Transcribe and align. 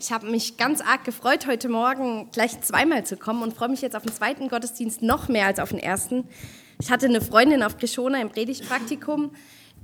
Ich 0.00 0.12
habe 0.12 0.26
mich 0.26 0.56
ganz 0.56 0.80
arg 0.80 1.04
gefreut, 1.04 1.46
heute 1.46 1.68
Morgen 1.68 2.30
gleich 2.30 2.60
zweimal 2.60 3.04
zu 3.04 3.16
kommen 3.16 3.42
und 3.42 3.54
freue 3.54 3.68
mich 3.68 3.80
jetzt 3.80 3.96
auf 3.96 4.02
den 4.02 4.12
zweiten 4.12 4.48
Gottesdienst 4.48 5.00
noch 5.02 5.28
mehr 5.28 5.46
als 5.46 5.58
auf 5.58 5.70
den 5.70 5.78
ersten. 5.78 6.28
Ich 6.80 6.90
hatte 6.90 7.06
eine 7.06 7.20
Freundin 7.20 7.62
auf 7.62 7.78
Krishona 7.78 8.20
im 8.20 8.28
Predigtpraktikum, 8.28 9.30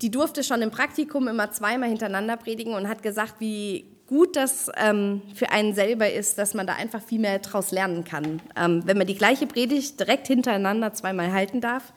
die 0.02 0.10
durfte 0.10 0.44
schon 0.44 0.60
im 0.60 0.70
Praktikum 0.70 1.28
immer 1.28 1.50
zweimal 1.50 1.88
hintereinander 1.88 2.36
predigen 2.36 2.74
und 2.74 2.88
hat 2.88 3.02
gesagt, 3.02 3.36
wie 3.38 3.86
gut 4.06 4.36
das 4.36 4.70
ähm, 4.76 5.22
für 5.34 5.50
einen 5.50 5.74
selber 5.74 6.10
ist, 6.10 6.36
dass 6.36 6.52
man 6.52 6.66
da 6.66 6.74
einfach 6.74 7.00
viel 7.00 7.20
mehr 7.20 7.38
daraus 7.38 7.70
lernen 7.70 8.04
kann, 8.04 8.42
ähm, 8.56 8.82
wenn 8.84 8.98
man 8.98 9.06
die 9.06 9.16
gleiche 9.16 9.46
Predigt 9.46 9.98
direkt 9.98 10.26
hintereinander 10.26 10.92
zweimal 10.92 11.32
halten 11.32 11.60
darf. 11.60 11.94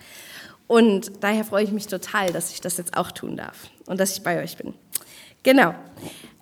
Und 0.67 1.23
daher 1.23 1.43
freue 1.43 1.65
ich 1.65 1.71
mich 1.71 1.87
total, 1.87 2.31
dass 2.31 2.51
ich 2.51 2.61
das 2.61 2.77
jetzt 2.77 2.95
auch 2.95 3.11
tun 3.11 3.35
darf 3.35 3.69
und 3.85 3.99
dass 3.99 4.17
ich 4.17 4.23
bei 4.23 4.41
euch 4.41 4.55
bin. 4.55 4.73
Genau. 5.43 5.75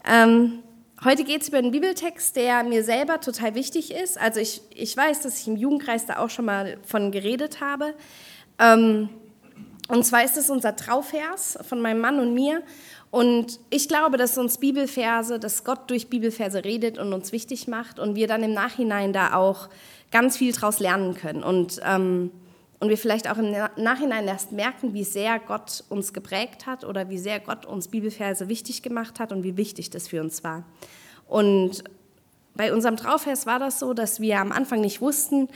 Ähm, 0.07 0.59
Heute 1.05 1.25
geht 1.25 1.41
es 1.41 1.49
über 1.49 1.57
einen 1.57 1.71
Bibeltext, 1.71 2.33
der 2.37 2.63
mir 2.63 2.81
selber 2.81 3.19
total 3.19 3.55
wichtig 3.55 3.93
ist. 3.93 4.17
Also 4.17 4.39
ich, 4.39 4.61
ich 4.73 4.95
weiß, 4.95 5.19
dass 5.19 5.41
ich 5.41 5.47
im 5.49 5.57
Jugendkreis 5.57 6.05
da 6.05 6.17
auch 6.19 6.29
schon 6.29 6.45
mal 6.45 6.77
von 6.85 7.11
geredet 7.11 7.59
habe. 7.59 7.93
Ähm, 8.57 9.09
und 9.89 10.05
zwar 10.05 10.23
ist 10.23 10.37
es 10.37 10.49
unser 10.49 10.77
Trauvers 10.77 11.59
von 11.67 11.81
meinem 11.81 11.99
Mann 11.99 12.21
und 12.21 12.33
mir. 12.33 12.63
Und 13.11 13.59
ich 13.69 13.89
glaube, 13.89 14.15
dass 14.15 14.37
uns 14.37 14.59
Bibelverse, 14.59 15.39
dass 15.39 15.65
Gott 15.65 15.89
durch 15.89 16.09
Bibelverse 16.09 16.63
redet 16.63 16.97
und 16.97 17.11
uns 17.11 17.33
wichtig 17.33 17.67
macht 17.67 17.99
und 17.99 18.15
wir 18.15 18.27
dann 18.27 18.41
im 18.41 18.53
Nachhinein 18.53 19.11
da 19.11 19.33
auch 19.33 19.67
ganz 20.09 20.37
viel 20.37 20.53
draus 20.53 20.79
lernen 20.79 21.15
können. 21.15 21.43
Und, 21.43 21.81
ähm, 21.83 22.31
und 22.83 22.89
wir 22.89 22.97
vielleicht 22.97 23.31
auch 23.31 23.37
im 23.37 23.55
Nachhinein 23.77 24.27
erst 24.27 24.51
merken, 24.51 24.93
wie 24.93 25.05
sehr 25.05 25.39
Gott 25.39 25.85
uns 25.87 26.11
geprägt 26.11 26.65
hat 26.65 26.83
oder 26.83 27.07
wie 27.07 27.17
sehr 27.17 27.39
Gott 27.39 27.65
uns 27.65 27.87
Bibelverse 27.87 28.49
wichtig 28.49 28.81
gemacht 28.81 29.21
hat 29.21 29.31
und 29.31 29.41
wie 29.43 29.55
wichtig 29.55 29.89
das 29.89 30.09
für 30.09 30.19
uns 30.19 30.43
war. 30.43 30.65
Und 31.25 31.85
bei 32.55 32.73
unserem 32.73 32.97
Traufest 32.97 33.45
war 33.45 33.57
das 33.57 33.79
so, 33.79 33.93
dass 33.93 34.19
wir 34.19 34.37
am 34.37 34.51
Anfang 34.51 34.81
nicht 34.81 34.99
wussten, 34.99 35.47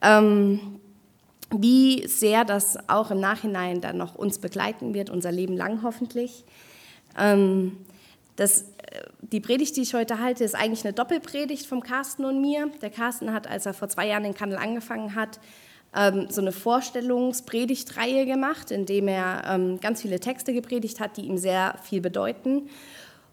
ähm, 0.00 0.80
wie 1.54 2.08
sehr 2.08 2.46
das 2.46 2.78
auch 2.88 3.10
im 3.10 3.20
Nachhinein 3.20 3.82
dann 3.82 3.98
noch 3.98 4.14
uns 4.14 4.38
begleiten 4.38 4.94
wird, 4.94 5.10
unser 5.10 5.32
Leben 5.32 5.58
lang 5.58 5.82
hoffentlich. 5.82 6.46
Ähm, 7.18 7.76
das, 8.36 8.62
äh, 8.62 9.02
die 9.20 9.40
Predigt, 9.40 9.76
die 9.76 9.82
ich 9.82 9.92
heute 9.92 10.18
halte, 10.18 10.44
ist 10.44 10.54
eigentlich 10.54 10.86
eine 10.86 10.94
Doppelpredigt 10.94 11.66
vom 11.66 11.82
Carsten 11.82 12.24
und 12.24 12.40
mir. 12.40 12.70
Der 12.80 12.88
Carsten 12.88 13.34
hat, 13.34 13.46
als 13.46 13.66
er 13.66 13.74
vor 13.74 13.90
zwei 13.90 14.06
Jahren 14.08 14.22
den 14.22 14.32
Kanal 14.32 14.56
angefangen 14.56 15.14
hat, 15.14 15.40
ähm, 15.94 16.28
so 16.30 16.40
eine 16.40 16.52
Vorstellungspredigtreihe 16.52 18.26
gemacht, 18.26 18.70
in 18.70 18.86
dem 18.86 19.08
er 19.08 19.42
ähm, 19.46 19.80
ganz 19.80 20.02
viele 20.02 20.20
Texte 20.20 20.52
gepredigt 20.52 21.00
hat, 21.00 21.16
die 21.16 21.22
ihm 21.22 21.38
sehr 21.38 21.76
viel 21.82 22.00
bedeuten. 22.00 22.68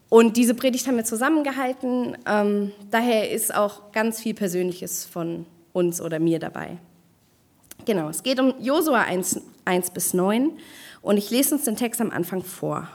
Und 0.09 0.37
diese 0.37 0.53
Predigt 0.53 0.87
haben 0.87 0.97
wir 0.97 1.05
zusammengehalten. 1.05 2.17
Ähm, 2.25 2.71
daher 2.89 3.29
ist 3.29 3.53
auch 3.53 3.91
ganz 3.91 4.21
viel 4.21 4.33
Persönliches 4.33 5.05
von 5.05 5.45
uns 5.73 6.01
oder 6.01 6.19
mir 6.19 6.39
dabei. 6.39 6.77
Genau, 7.85 8.09
es 8.09 8.23
geht 8.23 8.39
um 8.39 8.53
Josua 8.59 9.01
1, 9.01 9.41
1 9.65 9.91
bis 9.91 10.13
9 10.13 10.51
und 11.01 11.17
ich 11.17 11.29
lese 11.29 11.55
uns 11.55 11.65
den 11.65 11.75
Text 11.75 12.01
am 12.01 12.11
Anfang 12.11 12.43
vor. 12.43 12.87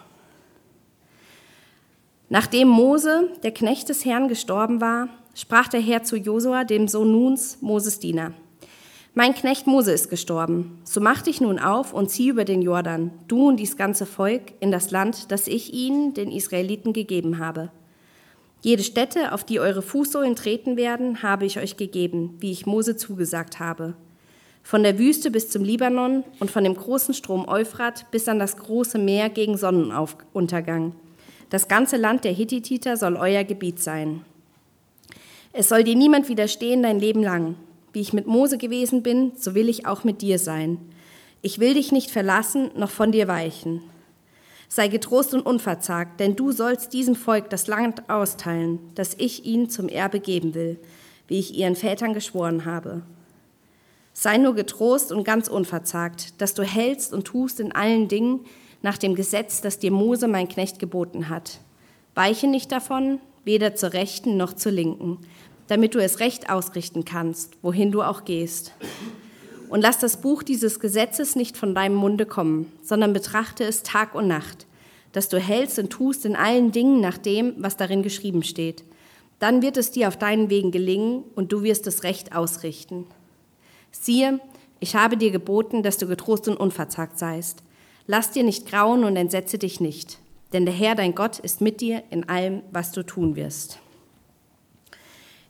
Nachdem 2.29 2.69
Mose, 2.69 3.29
der 3.43 3.53
Knecht 3.53 3.91
des 3.91 4.05
Herrn, 4.05 4.27
gestorben 4.27 4.81
war, 4.81 5.09
sprach 5.35 5.69
der 5.69 5.81
Herr 5.81 6.03
zu 6.03 6.17
Josua, 6.17 6.65
dem 6.65 6.89
Sohn 6.89 7.13
Nuns, 7.13 7.59
Moses 7.61 8.01
Diener. 8.01 8.33
Mein 9.15 9.35
Knecht 9.35 9.67
Mose 9.67 9.93
ist 9.93 10.09
gestorben. 10.09 10.79
So 10.85 10.99
mach 10.99 11.21
dich 11.21 11.43
nun 11.43 11.59
auf 11.59 11.93
und 11.93 12.09
zieh 12.09 12.29
über 12.29 12.47
den 12.47 12.63
Jordan, 12.63 13.11
du 13.29 13.49
und 13.49 13.59
dies 13.59 13.77
ganze 13.77 14.07
Volk, 14.07 14.55
in 14.61 14.73
das 14.73 14.91
Land, 14.91 15.31
das 15.31 15.49
ich 15.49 15.75
ihnen, 15.75 16.15
den 16.15 16.33
Israeliten, 16.33 16.95
gegeben 16.95 17.39
habe. 17.39 17.71
Jede 18.63 18.83
Stätte, 18.83 19.33
auf 19.33 19.45
die 19.45 19.61
eure 19.61 19.83
Fußsohlen 19.83 20.35
treten 20.35 20.79
werden, 20.79 21.23
habe 21.23 21.45
ich 21.45 21.59
euch 21.59 21.77
gegeben, 21.77 22.37
wie 22.39 22.53
ich 22.53 22.65
Mose 22.65 22.97
zugesagt 22.97 23.61
habe. 23.61 23.93
Von 24.63 24.83
der 24.83 24.99
Wüste 24.99 25.31
bis 25.31 25.51
zum 25.51 25.63
Libanon 25.63 26.25
und 26.41 26.51
von 26.51 26.65
dem 26.65 26.75
großen 26.75 27.13
Strom 27.13 27.47
Euphrat 27.47 28.11
bis 28.13 28.29
an 28.29 28.39
das 28.39 28.57
große 28.57 28.97
Meer 28.97 29.29
gegen 29.29 29.59
Sonnenuntergang. 29.59 30.95
Das 31.51 31.69
ganze 31.69 31.99
Land 31.99 32.25
der 32.25 32.33
Hittiter 32.33 32.97
soll 32.97 33.17
euer 33.17 33.45
Gebiet 33.45 33.79
sein. 33.79 34.25
Es 35.53 35.69
soll 35.69 35.85
dir 35.85 35.97
niemand 35.97 36.31
widerstehen 36.31 36.83
dein 36.83 36.99
Leben 36.99 37.23
lang. 37.23 37.57
Wie 37.93 38.01
ich 38.01 38.13
mit 38.13 38.27
Mose 38.27 38.59
gewesen 38.59 39.03
bin, 39.03 39.33
so 39.37 39.55
will 39.55 39.69
ich 39.69 39.87
auch 39.87 40.05
mit 40.05 40.23
dir 40.23 40.39
sein. 40.39 40.79
Ich 41.43 41.59
will 41.59 41.75
dich 41.75 41.93
nicht 41.93 42.11
verlassen, 42.11 42.71
noch 42.77 42.91
von 42.91 43.13
dir 43.13 43.29
weichen. 43.29 43.83
Sei 44.69 44.89
getrost 44.89 45.35
und 45.35 45.43
unverzagt, 45.43 46.19
denn 46.19 46.35
du 46.35 46.53
sollst 46.53 46.95
diesem 46.95 47.15
Volk 47.15 47.51
das 47.51 47.67
Land 47.67 48.09
austeilen, 48.09 48.79
das 48.95 49.15
ich 49.19 49.45
ihnen 49.45 49.69
zum 49.69 49.89
Erbe 49.89 50.21
geben 50.21 50.55
will, 50.55 50.79
wie 51.29 51.39
ich 51.39 51.55
ihren 51.55 51.77
Vätern 51.77 52.15
geschworen 52.15 52.65
habe. 52.65 53.03
Sei 54.15 54.39
nur 54.39 54.55
getrost 54.55 55.13
und 55.13 55.25
ganz 55.25 55.49
unverzagt, 55.49 56.41
dass 56.41 56.55
du 56.55 56.63
hältst 56.63 57.13
und 57.13 57.25
tust 57.25 57.61
in 57.61 57.73
allen 57.73 58.09
Dingen 58.09 58.41
nach 58.83 58.99
dem 58.99 59.15
Gesetz, 59.15 59.61
das 59.61 59.79
dir 59.79 59.91
Mose, 59.91 60.29
mein 60.29 60.49
Knecht, 60.49 60.79
geboten 60.79 61.29
hat. 61.29 61.61
Weiche 62.15 62.47
nicht 62.47 62.73
davon, 62.73 63.21
weder 63.45 63.75
zur 63.75 63.93
Rechten 63.93 64.37
noch 64.37 64.53
zur 64.53 64.73
Linken, 64.73 65.19
damit 65.67 65.95
du 65.95 65.99
es 65.99 66.21
recht 66.21 66.51
ausrichten 66.51 67.05
kannst, 67.05 67.57
wohin 67.63 67.93
du 67.93 68.03
auch 68.03 68.25
gehst. 68.25 68.73
Und 69.69 69.81
lass 69.81 69.99
das 69.99 70.19
Buch 70.19 70.43
dieses 70.43 70.81
Gesetzes 70.81 71.35
nicht 71.35 71.57
von 71.57 71.75
deinem 71.75 71.95
Munde 71.95 72.27
kommen, 72.27 72.71
sondern 72.83 73.13
betrachte 73.13 73.65
es 73.65 73.83
Tag 73.83 74.15
und 74.15 74.29
Nacht, 74.29 74.67
dass 75.13 75.29
du 75.29 75.39
hältst 75.39 75.79
und 75.79 75.91
tust 75.91 76.27
in 76.27 76.37
allen 76.37 76.73
Dingen 76.73 77.01
nach 77.01 77.17
dem, 77.17 77.55
was 77.57 77.77
darin 77.77 78.03
geschrieben 78.03 78.43
steht. 78.43 78.85
Dann 79.39 79.63
wird 79.63 79.77
es 79.77 79.91
dir 79.91 80.09
auf 80.09 80.17
deinen 80.17 80.51
Wegen 80.51 80.73
gelingen 80.73 81.25
und 81.35 81.53
du 81.53 81.63
wirst 81.63 81.87
es 81.87 82.03
recht 82.05 82.37
ausrichten. 82.37 83.07
Siehe, 83.91 84.41
ich 84.79 84.95
habe 84.95 85.17
dir 85.17 85.31
geboten, 85.31 85.83
dass 85.83 85.97
du 85.97 86.07
getrost 86.07 86.49
und 86.49 86.57
unverzagt 86.57 87.19
seist. 87.19 87.63
Lass 88.07 88.31
dir 88.31 88.43
nicht 88.43 88.67
grauen 88.67 89.05
und 89.05 89.17
entsetze 89.17 89.57
dich 89.57 89.81
nicht, 89.81 90.19
denn 90.53 90.67
der 90.67 90.75
Herr 90.75 90.97
dein 90.97 91.15
Gott 91.15 91.39
ist 91.39 91.61
mit 91.61 91.81
dir 91.81 92.03
in 92.11 92.29
allem, 92.29 92.63
was 92.73 92.93
du 92.93 93.05
tun 93.05 93.37
wirst. 93.37 93.79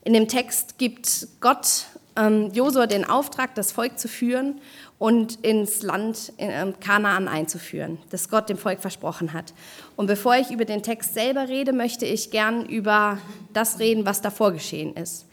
In 0.04 0.14
dem 0.14 0.26
Text 0.26 0.78
gibt 0.78 1.28
Gott 1.40 1.86
ähm, 2.16 2.50
Josua 2.52 2.86
den 2.86 3.04
Auftrag, 3.04 3.54
das 3.54 3.70
Volk 3.70 3.98
zu 3.98 4.08
führen 4.08 4.60
und 4.98 5.36
ins 5.44 5.82
Land 5.82 6.32
äh, 6.38 6.72
Kanaan 6.80 7.28
einzuführen, 7.28 7.98
das 8.10 8.28
Gott 8.28 8.48
dem 8.48 8.58
Volk 8.58 8.80
versprochen 8.80 9.32
hat. 9.32 9.54
Und 9.94 10.06
bevor 10.06 10.34
ich 10.34 10.50
über 10.50 10.64
den 10.64 10.82
Text 10.82 11.14
selber 11.14 11.48
rede, 11.48 11.72
möchte 11.72 12.04
ich 12.04 12.32
gern 12.32 12.66
über 12.66 13.18
das 13.52 13.78
reden, 13.78 14.04
was 14.04 14.20
davor 14.20 14.52
geschehen 14.52 14.94
ist. 14.94 15.26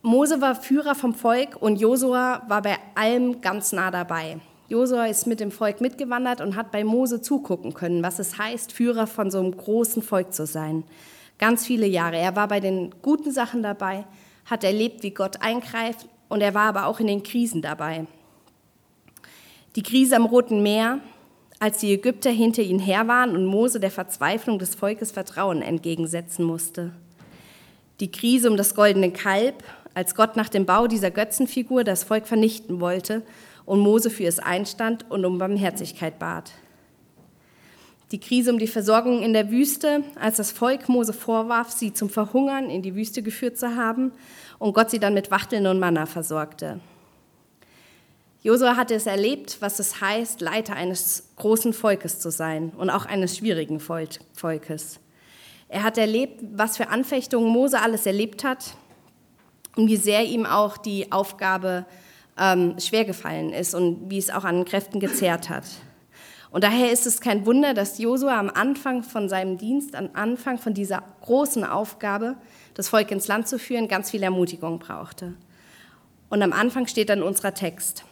Mose 0.00 0.40
war 0.40 0.54
Führer 0.54 0.94
vom 0.94 1.14
Volk 1.14 1.56
und 1.60 1.76
Josua 1.76 2.42
war 2.48 2.62
bei 2.62 2.78
allem 2.94 3.40
ganz 3.42 3.72
nah 3.72 3.90
dabei. 3.90 4.38
Josua 4.68 5.04
ist 5.04 5.26
mit 5.26 5.38
dem 5.38 5.52
Volk 5.52 5.82
mitgewandert 5.82 6.40
und 6.40 6.56
hat 6.56 6.72
bei 6.72 6.82
Mose 6.82 7.20
zugucken 7.20 7.74
können, 7.74 8.02
was 8.02 8.18
es 8.18 8.38
heißt, 8.38 8.72
Führer 8.72 9.06
von 9.06 9.30
so 9.30 9.38
einem 9.38 9.54
großen 9.54 10.02
Volk 10.02 10.32
zu 10.32 10.46
sein 10.46 10.84
ganz 11.42 11.66
viele 11.66 11.88
Jahre. 11.88 12.18
Er 12.18 12.36
war 12.36 12.46
bei 12.46 12.60
den 12.60 12.94
guten 13.02 13.32
Sachen 13.32 13.64
dabei, 13.64 14.04
hat 14.46 14.62
erlebt, 14.62 15.02
wie 15.02 15.10
Gott 15.10 15.42
eingreift 15.42 16.06
und 16.28 16.40
er 16.40 16.54
war 16.54 16.68
aber 16.68 16.86
auch 16.86 17.00
in 17.00 17.08
den 17.08 17.24
Krisen 17.24 17.62
dabei. 17.62 18.06
Die 19.74 19.82
Krise 19.82 20.14
am 20.14 20.24
Roten 20.24 20.62
Meer, 20.62 21.00
als 21.58 21.78
die 21.78 21.92
Ägypter 21.92 22.30
hinter 22.30 22.62
ihnen 22.62 22.78
her 22.78 23.08
waren 23.08 23.34
und 23.34 23.44
Mose 23.44 23.80
der 23.80 23.90
Verzweiflung 23.90 24.60
des 24.60 24.76
Volkes 24.76 25.10
Vertrauen 25.10 25.62
entgegensetzen 25.62 26.44
musste. 26.44 26.92
Die 27.98 28.12
Krise 28.12 28.48
um 28.48 28.56
das 28.56 28.76
goldene 28.76 29.10
Kalb, 29.10 29.64
als 29.94 30.14
Gott 30.14 30.36
nach 30.36 30.48
dem 30.48 30.64
Bau 30.64 30.86
dieser 30.86 31.10
Götzenfigur 31.10 31.82
das 31.82 32.04
Volk 32.04 32.28
vernichten 32.28 32.78
wollte 32.78 33.22
und 33.64 33.80
Mose 33.80 34.10
für 34.10 34.28
es 34.28 34.38
einstand 34.38 35.10
und 35.10 35.24
um 35.24 35.38
Barmherzigkeit 35.38 36.20
bat 36.20 36.52
die 38.12 38.20
Krise 38.20 38.52
um 38.52 38.58
die 38.58 38.66
Versorgung 38.66 39.22
in 39.22 39.32
der 39.32 39.50
Wüste, 39.50 40.04
als 40.20 40.36
das 40.36 40.52
Volk 40.52 40.88
Mose 40.88 41.14
vorwarf, 41.14 41.70
sie 41.70 41.94
zum 41.94 42.10
Verhungern 42.10 42.68
in 42.68 42.82
die 42.82 42.94
Wüste 42.94 43.22
geführt 43.22 43.58
zu 43.58 43.74
haben 43.74 44.12
und 44.58 44.74
Gott 44.74 44.90
sie 44.90 44.98
dann 44.98 45.14
mit 45.14 45.30
Wachteln 45.30 45.66
und 45.66 45.80
Manna 45.80 46.04
versorgte. 46.06 46.80
Josua 48.42 48.76
hatte 48.76 48.94
es 48.94 49.06
erlebt, 49.06 49.58
was 49.60 49.78
es 49.78 50.00
heißt, 50.00 50.40
Leiter 50.40 50.74
eines 50.74 51.28
großen 51.36 51.72
Volkes 51.72 52.18
zu 52.18 52.30
sein 52.30 52.72
und 52.76 52.90
auch 52.90 53.06
eines 53.06 53.38
schwierigen 53.38 53.80
Volkes. 53.80 55.00
Er 55.68 55.82
hat 55.82 55.96
erlebt, 55.96 56.40
was 56.52 56.76
für 56.76 56.88
Anfechtungen 56.88 57.48
Mose 57.48 57.80
alles 57.80 58.04
erlebt 58.04 58.44
hat 58.44 58.76
und 59.76 59.88
wie 59.88 59.96
sehr 59.96 60.24
ihm 60.24 60.44
auch 60.44 60.76
die 60.76 61.12
Aufgabe 61.12 61.86
ähm, 62.36 62.74
schwer 62.78 63.04
gefallen 63.04 63.52
ist 63.52 63.74
und 63.74 64.10
wie 64.10 64.18
es 64.18 64.28
auch 64.28 64.44
an 64.44 64.66
Kräften 64.66 65.00
gezehrt 65.00 65.48
hat. 65.48 65.64
Und 66.52 66.64
daher 66.64 66.92
ist 66.92 67.06
es 67.06 67.22
kein 67.22 67.46
Wunder, 67.46 67.72
dass 67.72 67.96
Josua 67.96 68.38
am 68.38 68.50
Anfang 68.50 69.02
von 69.02 69.26
seinem 69.30 69.56
Dienst, 69.56 69.94
am 69.94 70.10
Anfang 70.12 70.58
von 70.58 70.74
dieser 70.74 71.02
großen 71.22 71.64
Aufgabe, 71.64 72.36
das 72.74 72.90
Volk 72.90 73.10
ins 73.10 73.26
Land 73.26 73.48
zu 73.48 73.58
führen, 73.58 73.88
ganz 73.88 74.10
viel 74.10 74.22
Ermutigung 74.22 74.78
brauchte. 74.78 75.32
Und 76.28 76.42
am 76.42 76.52
Anfang 76.52 76.86
steht 76.86 77.08
dann 77.08 77.22
unser 77.22 77.54
Text. 77.54 78.04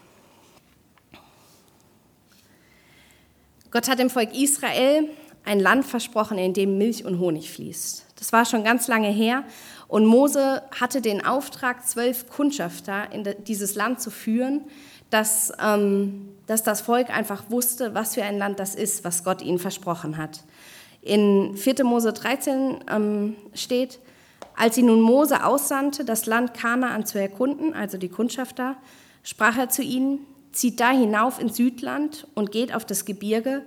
Gott 3.70 3.88
hat 3.88 3.98
dem 3.98 4.08
Volk 4.08 4.34
Israel 4.34 5.10
ein 5.44 5.60
Land 5.60 5.84
versprochen, 5.84 6.38
in 6.38 6.54
dem 6.54 6.78
Milch 6.78 7.04
und 7.04 7.18
Honig 7.18 7.50
fließt. 7.50 8.06
Das 8.18 8.32
war 8.32 8.46
schon 8.46 8.64
ganz 8.64 8.88
lange 8.88 9.10
her 9.10 9.44
und 9.90 10.06
Mose 10.06 10.62
hatte 10.70 11.00
den 11.00 11.26
Auftrag, 11.26 11.84
zwölf 11.84 12.28
Kundschafter 12.30 13.10
in 13.10 13.26
dieses 13.48 13.74
Land 13.74 14.00
zu 14.00 14.12
führen, 14.12 14.62
dass, 15.10 15.52
ähm, 15.60 16.28
dass 16.46 16.62
das 16.62 16.80
Volk 16.80 17.10
einfach 17.10 17.50
wusste, 17.50 17.92
was 17.92 18.14
für 18.14 18.22
ein 18.22 18.38
Land 18.38 18.60
das 18.60 18.76
ist, 18.76 19.02
was 19.02 19.24
Gott 19.24 19.42
ihnen 19.42 19.58
versprochen 19.58 20.16
hat. 20.16 20.44
In 21.02 21.56
4. 21.56 21.82
Mose 21.82 22.12
13 22.12 22.84
ähm, 22.88 23.34
steht, 23.52 23.98
als 24.54 24.76
sie 24.76 24.84
nun 24.84 25.00
Mose 25.00 25.44
aussandte, 25.44 26.04
das 26.04 26.24
Land 26.26 26.54
Kanaan 26.54 27.04
zu 27.04 27.18
erkunden, 27.20 27.74
also 27.74 27.98
die 27.98 28.10
Kundschafter, 28.10 28.76
sprach 29.24 29.58
er 29.58 29.70
zu 29.70 29.82
ihnen, 29.82 30.20
zieht 30.52 30.78
da 30.78 30.90
hinauf 30.90 31.40
ins 31.40 31.56
Südland 31.56 32.28
und 32.34 32.52
geht 32.52 32.72
auf 32.72 32.84
das 32.84 33.06
Gebirge 33.06 33.62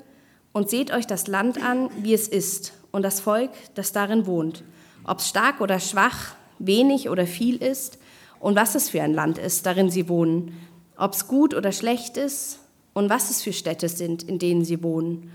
und 0.53 0.69
seht 0.69 0.93
euch 0.93 1.05
das 1.05 1.27
Land 1.27 1.61
an, 1.61 1.89
wie 1.97 2.13
es 2.13 2.29
ist, 2.29 2.71
und 2.91 3.01
das 3.01 3.19
Volk, 3.19 3.51
das 3.75 3.91
darin 3.91 4.25
wohnt, 4.25 4.63
ob 5.05 5.19
es 5.19 5.29
stark 5.29 5.61
oder 5.61 5.79
schwach, 5.79 6.35
wenig 6.59 7.09
oder 7.09 7.25
viel 7.27 7.57
ist, 7.57 7.97
und 8.39 8.55
was 8.55 8.75
es 8.75 8.89
für 8.89 9.01
ein 9.01 9.13
Land 9.13 9.37
ist, 9.37 9.65
darin 9.65 9.89
sie 9.89 10.09
wohnen, 10.09 10.57
ob 10.97 11.13
es 11.13 11.27
gut 11.27 11.53
oder 11.53 11.71
schlecht 11.71 12.17
ist, 12.17 12.59
und 12.93 13.09
was 13.09 13.29
es 13.29 13.41
für 13.41 13.53
Städte 13.53 13.89
sind, 13.89 14.23
in 14.23 14.39
denen 14.39 14.65
sie 14.65 14.83
wohnen, 14.83 15.31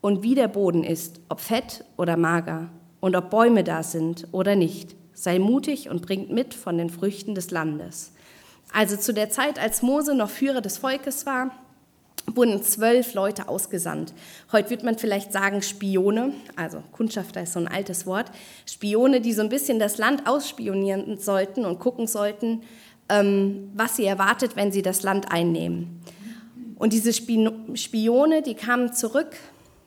und 0.00 0.22
wie 0.22 0.34
der 0.34 0.48
Boden 0.48 0.84
ist, 0.84 1.20
ob 1.28 1.40
fett 1.40 1.84
oder 1.96 2.16
mager, 2.16 2.70
und 3.00 3.16
ob 3.16 3.30
Bäume 3.30 3.64
da 3.64 3.82
sind 3.82 4.28
oder 4.32 4.56
nicht. 4.56 4.94
Sei 5.12 5.38
mutig 5.38 5.88
und 5.90 6.02
bringt 6.02 6.30
mit 6.30 6.54
von 6.54 6.78
den 6.78 6.90
Früchten 6.90 7.34
des 7.34 7.50
Landes. 7.50 8.12
Also 8.72 8.96
zu 8.96 9.12
der 9.12 9.30
Zeit, 9.30 9.58
als 9.58 9.82
Mose 9.82 10.14
noch 10.14 10.30
Führer 10.30 10.60
des 10.60 10.78
Volkes 10.78 11.26
war, 11.26 11.50
wurden 12.36 12.62
zwölf 12.62 13.14
Leute 13.14 13.48
ausgesandt. 13.48 14.12
Heute 14.52 14.70
wird 14.70 14.82
man 14.82 14.98
vielleicht 14.98 15.32
sagen 15.32 15.62
Spione, 15.62 16.32
also 16.56 16.82
Kundschafter 16.92 17.42
ist 17.42 17.54
so 17.54 17.60
ein 17.60 17.68
altes 17.68 18.06
Wort, 18.06 18.30
Spione, 18.66 19.20
die 19.20 19.32
so 19.32 19.42
ein 19.42 19.48
bisschen 19.48 19.78
das 19.78 19.98
Land 19.98 20.26
ausspionieren 20.26 21.18
sollten 21.18 21.64
und 21.64 21.78
gucken 21.78 22.06
sollten, 22.06 22.62
ähm, 23.08 23.70
was 23.74 23.96
sie 23.96 24.04
erwartet, 24.04 24.56
wenn 24.56 24.72
sie 24.72 24.82
das 24.82 25.02
Land 25.02 25.32
einnehmen. 25.32 26.00
Und 26.76 26.92
diese 26.92 27.12
Spione, 27.12 28.42
die 28.42 28.54
kamen 28.54 28.92
zurück 28.94 29.36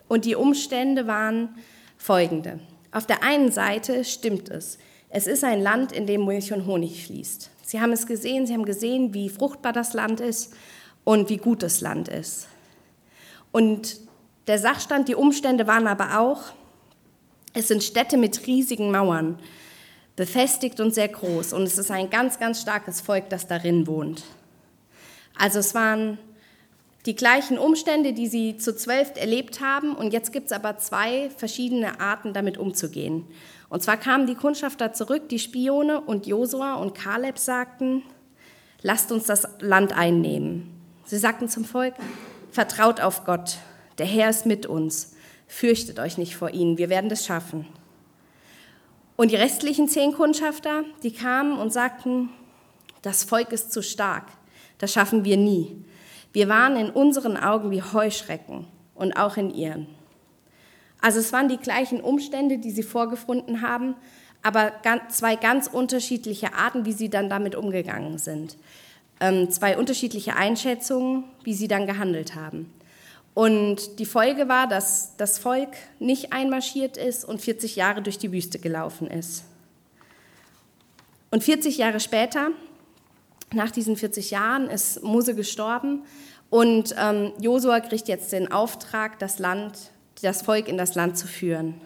und 0.07 0.25
die 0.25 0.35
Umstände 0.35 1.07
waren 1.07 1.49
folgende. 1.97 2.59
Auf 2.91 3.07
der 3.07 3.23
einen 3.23 3.51
Seite 3.51 4.03
stimmt 4.03 4.49
es. 4.49 4.77
Es 5.09 5.25
ist 5.25 5.43
ein 5.43 5.61
Land, 5.61 5.91
in 5.91 6.05
dem 6.05 6.25
Milch 6.25 6.53
und 6.53 6.67
Honig 6.67 7.05
fließt. 7.05 7.49
Sie 7.63 7.81
haben 7.81 7.91
es 7.91 8.05
gesehen, 8.05 8.45
sie 8.45 8.53
haben 8.53 8.65
gesehen, 8.65 9.13
wie 9.13 9.29
fruchtbar 9.29 9.73
das 9.73 9.93
Land 9.93 10.19
ist 10.19 10.53
und 11.03 11.29
wie 11.29 11.37
gut 11.37 11.63
das 11.63 11.81
Land 11.81 12.07
ist. 12.07 12.47
Und 13.51 13.97
der 14.47 14.59
Sachstand, 14.59 15.07
die 15.07 15.15
Umstände 15.15 15.67
waren 15.67 15.87
aber 15.87 16.19
auch, 16.19 16.41
es 17.53 17.67
sind 17.67 17.83
Städte 17.83 18.17
mit 18.17 18.47
riesigen 18.47 18.91
Mauern, 18.91 19.39
befestigt 20.15 20.79
und 20.79 20.93
sehr 20.93 21.07
groß. 21.07 21.53
Und 21.53 21.63
es 21.63 21.77
ist 21.77 21.91
ein 21.91 22.09
ganz, 22.09 22.39
ganz 22.39 22.61
starkes 22.61 23.01
Volk, 23.01 23.29
das 23.29 23.47
darin 23.47 23.87
wohnt. 23.87 24.23
Also 25.37 25.59
es 25.59 25.73
waren 25.73 26.17
die 27.05 27.15
gleichen 27.15 27.57
Umstände, 27.57 28.13
die 28.13 28.27
sie 28.27 28.57
zu 28.57 28.75
zwölf 28.75 29.11
erlebt 29.15 29.61
haben. 29.61 29.95
Und 29.95 30.13
jetzt 30.13 30.31
gibt 30.31 30.47
es 30.47 30.51
aber 30.51 30.77
zwei 30.77 31.29
verschiedene 31.37 31.99
Arten, 31.99 32.33
damit 32.33 32.57
umzugehen. 32.57 33.25
Und 33.69 33.83
zwar 33.83 33.97
kamen 33.97 34.27
die 34.27 34.35
Kundschafter 34.35 34.93
zurück, 34.93 35.29
die 35.29 35.39
Spione 35.39 36.01
und 36.01 36.27
Josua 36.27 36.75
und 36.75 36.95
Kaleb 36.95 37.37
sagten, 37.37 38.03
lasst 38.81 39.11
uns 39.11 39.25
das 39.25 39.47
Land 39.59 39.93
einnehmen. 39.93 40.72
Sie 41.05 41.17
sagten 41.17 41.49
zum 41.49 41.65
Volk, 41.65 41.95
vertraut 42.51 43.01
auf 43.01 43.25
Gott, 43.25 43.57
der 43.97 44.05
Herr 44.05 44.29
ist 44.29 44.45
mit 44.45 44.65
uns, 44.65 45.15
fürchtet 45.47 45.99
euch 45.99 46.17
nicht 46.17 46.35
vor 46.35 46.51
ihnen, 46.51 46.77
wir 46.77 46.89
werden 46.89 47.09
das 47.09 47.25
schaffen. 47.25 47.67
Und 49.15 49.31
die 49.31 49.35
restlichen 49.35 49.87
zehn 49.87 50.13
Kundschafter, 50.13 50.83
die 51.03 51.11
kamen 51.11 51.59
und 51.59 51.71
sagten, 51.73 52.29
das 53.01 53.23
Volk 53.23 53.51
ist 53.51 53.71
zu 53.71 53.83
stark, 53.83 54.27
das 54.77 54.93
schaffen 54.93 55.25
wir 55.25 55.37
nie. 55.37 55.75
Wir 56.31 56.47
waren 56.47 56.77
in 56.77 56.89
unseren 56.89 57.37
Augen 57.37 57.69
wie 57.69 57.83
Heuschrecken 57.83 58.65
und 58.95 59.13
auch 59.13 59.37
in 59.37 59.53
ihren. 59.53 59.87
Also 61.01 61.19
es 61.19 61.33
waren 61.33 61.49
die 61.49 61.57
gleichen 61.57 61.99
Umstände, 62.01 62.57
die 62.57 62.71
sie 62.71 62.81
vorgefunden 62.81 63.61
haben, 63.61 63.95
aber 64.41 64.71
zwei 65.09 65.35
ganz 65.35 65.67
unterschiedliche 65.67 66.53
Arten, 66.53 66.85
wie 66.85 66.93
sie 66.93 67.09
dann 67.09 67.29
damit 67.29 67.55
umgegangen 67.55 68.17
sind. 68.17 68.57
Ähm, 69.23 69.49
zwei 69.49 69.77
unterschiedliche 69.77 70.35
Einschätzungen, 70.35 71.23
wie 71.45 71.53
sie 71.53 71.69
dann 71.69 71.87
gehandelt 71.87 72.35
haben. 72.35 72.69
Und 73.33 73.97
die 73.99 74.05
Folge 74.05 74.49
war, 74.49 74.67
dass 74.67 75.15
das 75.15 75.39
Volk 75.39 75.69
nicht 75.97 76.33
einmarschiert 76.33 76.97
ist 76.97 77.23
und 77.23 77.39
40 77.39 77.77
Jahre 77.77 78.01
durch 78.01 78.17
die 78.17 78.33
Wüste 78.33 78.59
gelaufen 78.59 79.07
ist. 79.07 79.45
Und 81.31 81.41
40 81.41 81.77
Jahre 81.77 82.01
später 82.01 82.49
nach 83.53 83.71
diesen 83.71 83.95
40 83.95 84.31
Jahren 84.31 84.67
ist 84.67 85.01
Mose 85.03 85.35
gestorben 85.35 86.03
und 86.49 86.93
ähm, 86.99 87.31
Josua 87.39 87.79
kriegt 87.79 88.09
jetzt 88.09 88.33
den 88.33 88.51
Auftrag, 88.51 89.19
das 89.19 89.39
Land, 89.39 89.91
das 90.21 90.41
Volk 90.41 90.67
in 90.67 90.77
das 90.77 90.95
Land 90.95 91.17
zu 91.17 91.27
führen. 91.27 91.79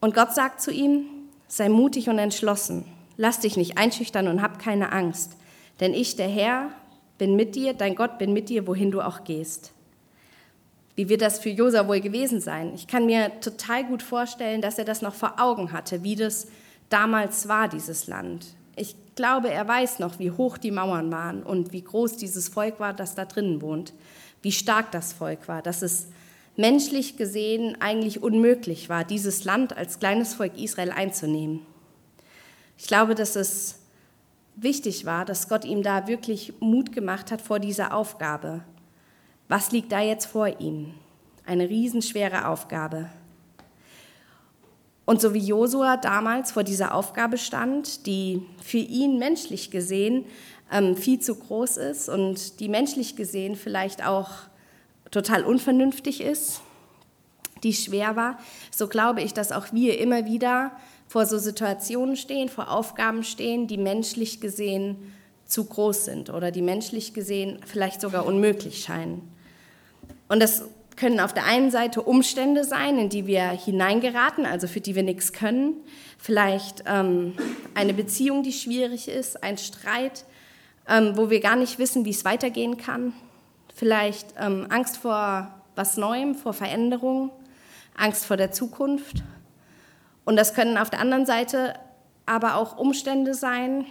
Und 0.00 0.12
Gott 0.12 0.34
sagt 0.34 0.60
zu 0.60 0.72
ihm, 0.72 1.04
sei 1.46 1.68
mutig 1.68 2.08
und 2.08 2.18
entschlossen, 2.18 2.84
lass 3.16 3.40
dich 3.40 3.56
nicht 3.56 3.78
einschüchtern 3.78 4.28
und 4.28 4.42
hab 4.42 4.58
keine 4.58 4.92
Angst, 4.92 5.36
denn 5.80 5.94
ich, 5.94 6.16
der 6.16 6.28
Herr, 6.28 6.70
bin 7.18 7.36
mit 7.36 7.54
dir, 7.54 7.74
dein 7.74 7.94
Gott 7.94 8.18
bin 8.18 8.32
mit 8.32 8.48
dir, 8.48 8.66
wohin 8.66 8.90
du 8.90 9.00
auch 9.00 9.24
gehst. 9.24 9.72
Wie 10.96 11.08
wird 11.08 11.22
das 11.22 11.38
für 11.38 11.50
Josua 11.50 11.88
wohl 11.88 12.00
gewesen 12.00 12.40
sein? 12.40 12.72
Ich 12.74 12.86
kann 12.86 13.06
mir 13.06 13.40
total 13.40 13.84
gut 13.84 14.02
vorstellen, 14.02 14.60
dass 14.60 14.78
er 14.78 14.84
das 14.84 15.02
noch 15.02 15.14
vor 15.14 15.40
Augen 15.40 15.72
hatte, 15.72 16.04
wie 16.04 16.14
das 16.14 16.46
damals 16.88 17.48
war, 17.48 17.68
dieses 17.68 18.06
Land. 18.06 18.46
Ich 18.76 18.94
glaube, 19.16 19.50
er 19.50 19.66
weiß 19.66 19.98
noch, 19.98 20.18
wie 20.18 20.30
hoch 20.30 20.58
die 20.58 20.70
Mauern 20.70 21.10
waren 21.10 21.42
und 21.42 21.72
wie 21.72 21.82
groß 21.82 22.16
dieses 22.16 22.48
Volk 22.48 22.78
war, 22.78 22.92
das 22.92 23.14
da 23.14 23.24
drinnen 23.24 23.60
wohnt, 23.60 23.92
wie 24.42 24.52
stark 24.52 24.92
das 24.92 25.12
Volk 25.12 25.48
war, 25.48 25.62
dass 25.62 25.82
es 25.82 26.08
menschlich 26.56 27.16
gesehen 27.16 27.76
eigentlich 27.80 28.22
unmöglich 28.22 28.88
war, 28.88 29.04
dieses 29.04 29.44
Land 29.44 29.76
als 29.76 29.98
kleines 29.98 30.34
Volk 30.34 30.56
Israel 30.58 30.90
einzunehmen. 30.90 31.66
Ich 32.76 32.86
glaube, 32.86 33.14
dass 33.14 33.36
es 33.36 33.78
wichtig 34.56 35.04
war, 35.04 35.24
dass 35.24 35.48
Gott 35.48 35.64
ihm 35.64 35.82
da 35.82 36.06
wirklich 36.06 36.54
Mut 36.60 36.92
gemacht 36.92 37.30
hat 37.30 37.42
vor 37.42 37.58
dieser 37.58 37.94
Aufgabe. 37.94 38.62
Was 39.48 39.72
liegt 39.72 39.92
da 39.92 40.00
jetzt 40.00 40.26
vor 40.26 40.60
ihm? 40.60 40.94
Eine 41.46 41.68
riesenschwere 41.68 42.48
Aufgabe. 42.48 43.10
Und 45.04 45.20
so 45.20 45.34
wie 45.34 45.46
Josua 45.46 45.98
damals 45.98 46.52
vor 46.52 46.64
dieser 46.64 46.94
Aufgabe 46.94 47.36
stand, 47.36 48.06
die 48.06 48.42
für 48.62 48.78
ihn 48.78 49.18
menschlich 49.18 49.70
gesehen 49.70 50.24
ähm, 50.72 50.96
viel 50.96 51.20
zu 51.20 51.34
groß 51.34 51.76
ist 51.76 52.08
und 52.08 52.58
die 52.60 52.70
menschlich 52.70 53.14
gesehen 53.14 53.54
vielleicht 53.54 54.06
auch 54.06 54.30
total 55.10 55.44
unvernünftig 55.44 56.22
ist, 56.22 56.62
die 57.62 57.74
schwer 57.74 58.16
war, 58.16 58.38
so 58.70 58.88
glaube 58.88 59.20
ich, 59.20 59.34
dass 59.34 59.52
auch 59.52 59.72
wir 59.72 59.98
immer 59.98 60.24
wieder 60.24 60.72
vor 61.06 61.26
so 61.26 61.38
Situationen 61.38 62.16
stehen, 62.16 62.48
vor 62.48 62.70
Aufgaben 62.70 63.24
stehen, 63.24 63.66
die 63.66 63.78
menschlich 63.78 64.40
gesehen 64.40 65.12
zu 65.46 65.64
groß 65.64 66.06
sind 66.06 66.30
oder 66.30 66.50
die 66.50 66.62
menschlich 66.62 67.14
gesehen 67.14 67.58
vielleicht 67.66 68.00
sogar 68.00 68.26
unmöglich 68.26 68.82
scheinen. 68.82 69.22
Und 70.28 70.40
das 70.40 70.64
können 70.96 71.20
auf 71.20 71.34
der 71.34 71.44
einen 71.44 71.70
Seite 71.70 72.02
Umstände 72.02 72.64
sein, 72.64 72.98
in 72.98 73.08
die 73.08 73.26
wir 73.26 73.48
hineingeraten, 73.50 74.46
also 74.46 74.66
für 74.66 74.80
die 74.80 74.94
wir 74.94 75.02
nichts 75.02 75.32
können. 75.32 75.74
Vielleicht 76.18 76.84
ähm, 76.86 77.34
eine 77.74 77.94
Beziehung, 77.94 78.42
die 78.42 78.52
schwierig 78.52 79.08
ist, 79.08 79.42
ein 79.42 79.58
Streit, 79.58 80.24
ähm, 80.88 81.16
wo 81.16 81.30
wir 81.30 81.40
gar 81.40 81.56
nicht 81.56 81.78
wissen, 81.78 82.04
wie 82.04 82.10
es 82.10 82.24
weitergehen 82.24 82.76
kann. 82.76 83.12
Vielleicht 83.74 84.34
ähm, 84.38 84.66
Angst 84.70 84.96
vor 84.96 85.52
was 85.74 85.96
Neuem, 85.96 86.36
vor 86.36 86.52
Veränderung, 86.52 87.30
Angst 87.96 88.24
vor 88.26 88.36
der 88.36 88.52
Zukunft. 88.52 89.22
Und 90.24 90.36
das 90.36 90.54
können 90.54 90.78
auf 90.78 90.90
der 90.90 91.00
anderen 91.00 91.26
Seite 91.26 91.74
aber 92.26 92.56
auch 92.56 92.78
Umstände 92.78 93.34
sein 93.34 93.84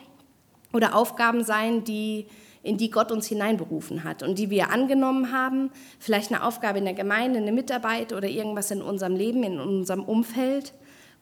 oder 0.73 0.95
Aufgaben 0.95 1.43
sein, 1.43 1.83
die 1.83 2.25
in 2.63 2.77
die 2.77 2.89
Gott 2.89 3.11
uns 3.11 3.27
hineinberufen 3.27 4.05
hat 4.05 4.23
und 4.23 4.39
die 4.39 4.49
wir 4.49 4.71
angenommen 4.71 5.33
haben, 5.33 5.69
vielleicht 5.99 6.31
eine 6.31 6.43
Aufgabe 6.43 6.79
in 6.79 6.85
der 6.85 6.93
Gemeinde, 6.93 7.39
eine 7.39 7.51
Mitarbeit 7.51 8.13
oder 8.13 8.27
irgendwas 8.27 8.71
in 8.71 8.81
unserem 8.81 9.15
Leben, 9.15 9.43
in 9.43 9.59
unserem 9.59 10.03
Umfeld, 10.03 10.73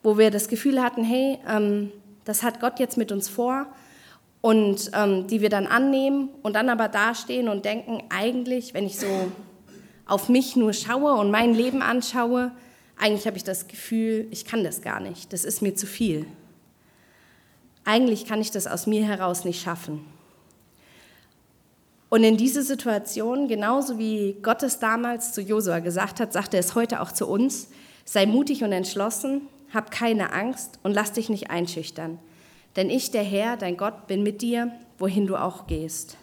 wo 0.03 0.17
wir 0.17 0.29
das 0.29 0.47
Gefühl 0.47 0.81
hatten, 0.81 1.03
hey, 1.03 1.39
ähm, 1.49 1.91
das 2.25 2.43
hat 2.43 2.59
Gott 2.59 2.79
jetzt 2.79 2.97
mit 2.97 3.11
uns 3.11 3.27
vor 3.27 3.65
und 4.41 4.91
ähm, 4.93 5.27
die 5.27 5.41
wir 5.41 5.49
dann 5.49 5.65
annehmen 5.65 6.29
und 6.43 6.55
dann 6.55 6.69
aber 6.69 6.87
dastehen 6.87 7.49
und 7.49 7.65
denken, 7.65 8.03
eigentlich, 8.09 8.75
wenn 8.75 8.85
ich 8.85 8.99
so 8.99 9.31
auf 10.05 10.29
mich 10.29 10.55
nur 10.55 10.73
schaue 10.73 11.13
und 11.13 11.31
mein 11.31 11.55
Leben 11.55 11.81
anschaue, 11.81 12.51
eigentlich 13.01 13.25
habe 13.25 13.35
ich 13.35 13.43
das 13.43 13.67
Gefühl, 13.67 14.27
ich 14.29 14.45
kann 14.45 14.63
das 14.63 14.81
gar 14.81 14.99
nicht, 14.99 15.33
das 15.33 15.43
ist 15.43 15.61
mir 15.61 15.75
zu 15.75 15.87
viel. 15.87 16.27
Eigentlich 17.83 18.25
kann 18.25 18.41
ich 18.41 18.51
das 18.51 18.67
aus 18.67 18.85
mir 18.85 19.03
heraus 19.03 19.43
nicht 19.43 19.61
schaffen. 19.61 20.05
Und 22.09 22.23
in 22.23 22.37
diese 22.37 22.61
Situation, 22.61 23.47
genauso 23.47 23.97
wie 23.97 24.37
Gott 24.43 24.61
es 24.61 24.77
damals 24.77 25.33
zu 25.33 25.41
Josua 25.41 25.79
gesagt 25.79 26.19
hat, 26.19 26.31
sagt 26.31 26.53
er 26.53 26.59
es 26.59 26.75
heute 26.75 27.01
auch 27.01 27.11
zu 27.11 27.27
uns, 27.27 27.69
sei 28.05 28.27
mutig 28.27 28.63
und 28.63 28.71
entschlossen, 28.71 29.47
hab 29.73 29.89
keine 29.89 30.31
Angst 30.31 30.77
und 30.83 30.93
lass 30.93 31.13
dich 31.13 31.29
nicht 31.29 31.49
einschüchtern. 31.49 32.19
Denn 32.75 32.91
ich, 32.91 33.09
der 33.09 33.23
Herr, 33.23 33.57
dein 33.57 33.77
Gott, 33.77 34.05
bin 34.05 34.21
mit 34.21 34.41
dir, 34.41 34.71
wohin 34.99 35.25
du 35.25 35.37
auch 35.37 35.65
gehst. 35.65 36.17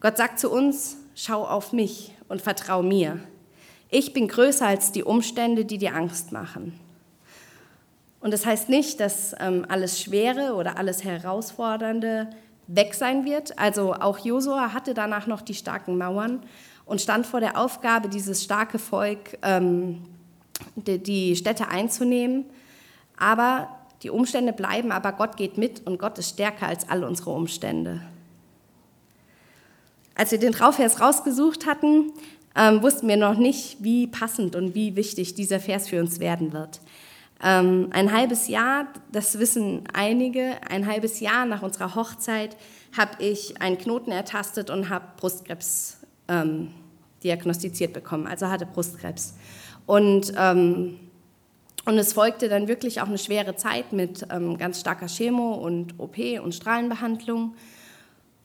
Gott 0.00 0.18
sagt 0.18 0.38
zu 0.38 0.50
uns, 0.50 0.98
schau 1.14 1.46
auf 1.46 1.72
mich 1.72 2.14
und 2.28 2.42
vertrau 2.42 2.82
mir. 2.82 3.20
Ich 3.94 4.14
bin 4.14 4.26
größer 4.26 4.66
als 4.66 4.90
die 4.90 5.04
Umstände, 5.04 5.66
die 5.66 5.76
dir 5.76 5.94
Angst 5.94 6.32
machen. 6.32 6.80
Und 8.20 8.32
das 8.32 8.46
heißt 8.46 8.70
nicht, 8.70 9.00
dass 9.00 9.36
ähm, 9.38 9.66
alles 9.68 10.00
Schwere 10.00 10.54
oder 10.54 10.78
alles 10.78 11.04
Herausfordernde 11.04 12.30
weg 12.68 12.94
sein 12.94 13.26
wird. 13.26 13.58
Also 13.58 13.92
auch 13.92 14.18
Josua 14.18 14.72
hatte 14.72 14.94
danach 14.94 15.26
noch 15.26 15.42
die 15.42 15.52
starken 15.52 15.98
Mauern 15.98 16.42
und 16.86 17.02
stand 17.02 17.26
vor 17.26 17.40
der 17.40 17.58
Aufgabe, 17.58 18.08
dieses 18.08 18.42
starke 18.42 18.78
Volk, 18.78 19.36
ähm, 19.42 20.02
die, 20.74 20.98
die 20.98 21.36
Städte 21.36 21.68
einzunehmen. 21.68 22.46
Aber 23.18 23.68
die 24.02 24.08
Umstände 24.08 24.54
bleiben, 24.54 24.90
aber 24.90 25.12
Gott 25.12 25.36
geht 25.36 25.58
mit 25.58 25.86
und 25.86 25.98
Gott 25.98 26.16
ist 26.18 26.30
stärker 26.30 26.66
als 26.66 26.88
all 26.88 27.04
unsere 27.04 27.28
Umstände. 27.32 28.00
Als 30.14 30.30
wir 30.30 30.38
den 30.38 30.52
Trauvers 30.52 30.98
rausgesucht 30.98 31.66
hatten, 31.66 32.10
ähm, 32.56 32.82
wussten 32.82 33.08
wir 33.08 33.16
noch 33.16 33.36
nicht, 33.36 33.78
wie 33.80 34.06
passend 34.06 34.56
und 34.56 34.74
wie 34.74 34.96
wichtig 34.96 35.34
dieser 35.34 35.60
Vers 35.60 35.88
für 35.88 36.00
uns 36.00 36.20
werden 36.20 36.52
wird. 36.52 36.80
Ähm, 37.42 37.88
ein 37.90 38.12
halbes 38.12 38.48
Jahr, 38.48 38.86
das 39.10 39.38
wissen 39.38 39.84
einige, 39.92 40.56
ein 40.68 40.86
halbes 40.86 41.20
Jahr 41.20 41.44
nach 41.44 41.62
unserer 41.62 41.94
Hochzeit 41.94 42.56
habe 42.96 43.22
ich 43.22 43.60
einen 43.60 43.78
Knoten 43.78 44.12
ertastet 44.12 44.70
und 44.70 44.90
habe 44.90 45.06
Brustkrebs 45.16 45.98
ähm, 46.28 46.68
diagnostiziert 47.24 47.92
bekommen, 47.92 48.26
also 48.26 48.48
hatte 48.48 48.66
Brustkrebs. 48.66 49.34
Und, 49.86 50.32
ähm, 50.36 51.00
und 51.84 51.98
es 51.98 52.12
folgte 52.12 52.48
dann 52.48 52.68
wirklich 52.68 53.00
auch 53.00 53.08
eine 53.08 53.18
schwere 53.18 53.56
Zeit 53.56 53.92
mit 53.92 54.26
ähm, 54.30 54.56
ganz 54.56 54.80
starker 54.80 55.06
Chemo 55.06 55.54
und 55.54 55.98
OP 55.98 56.18
und 56.42 56.54
Strahlenbehandlung. 56.54 57.54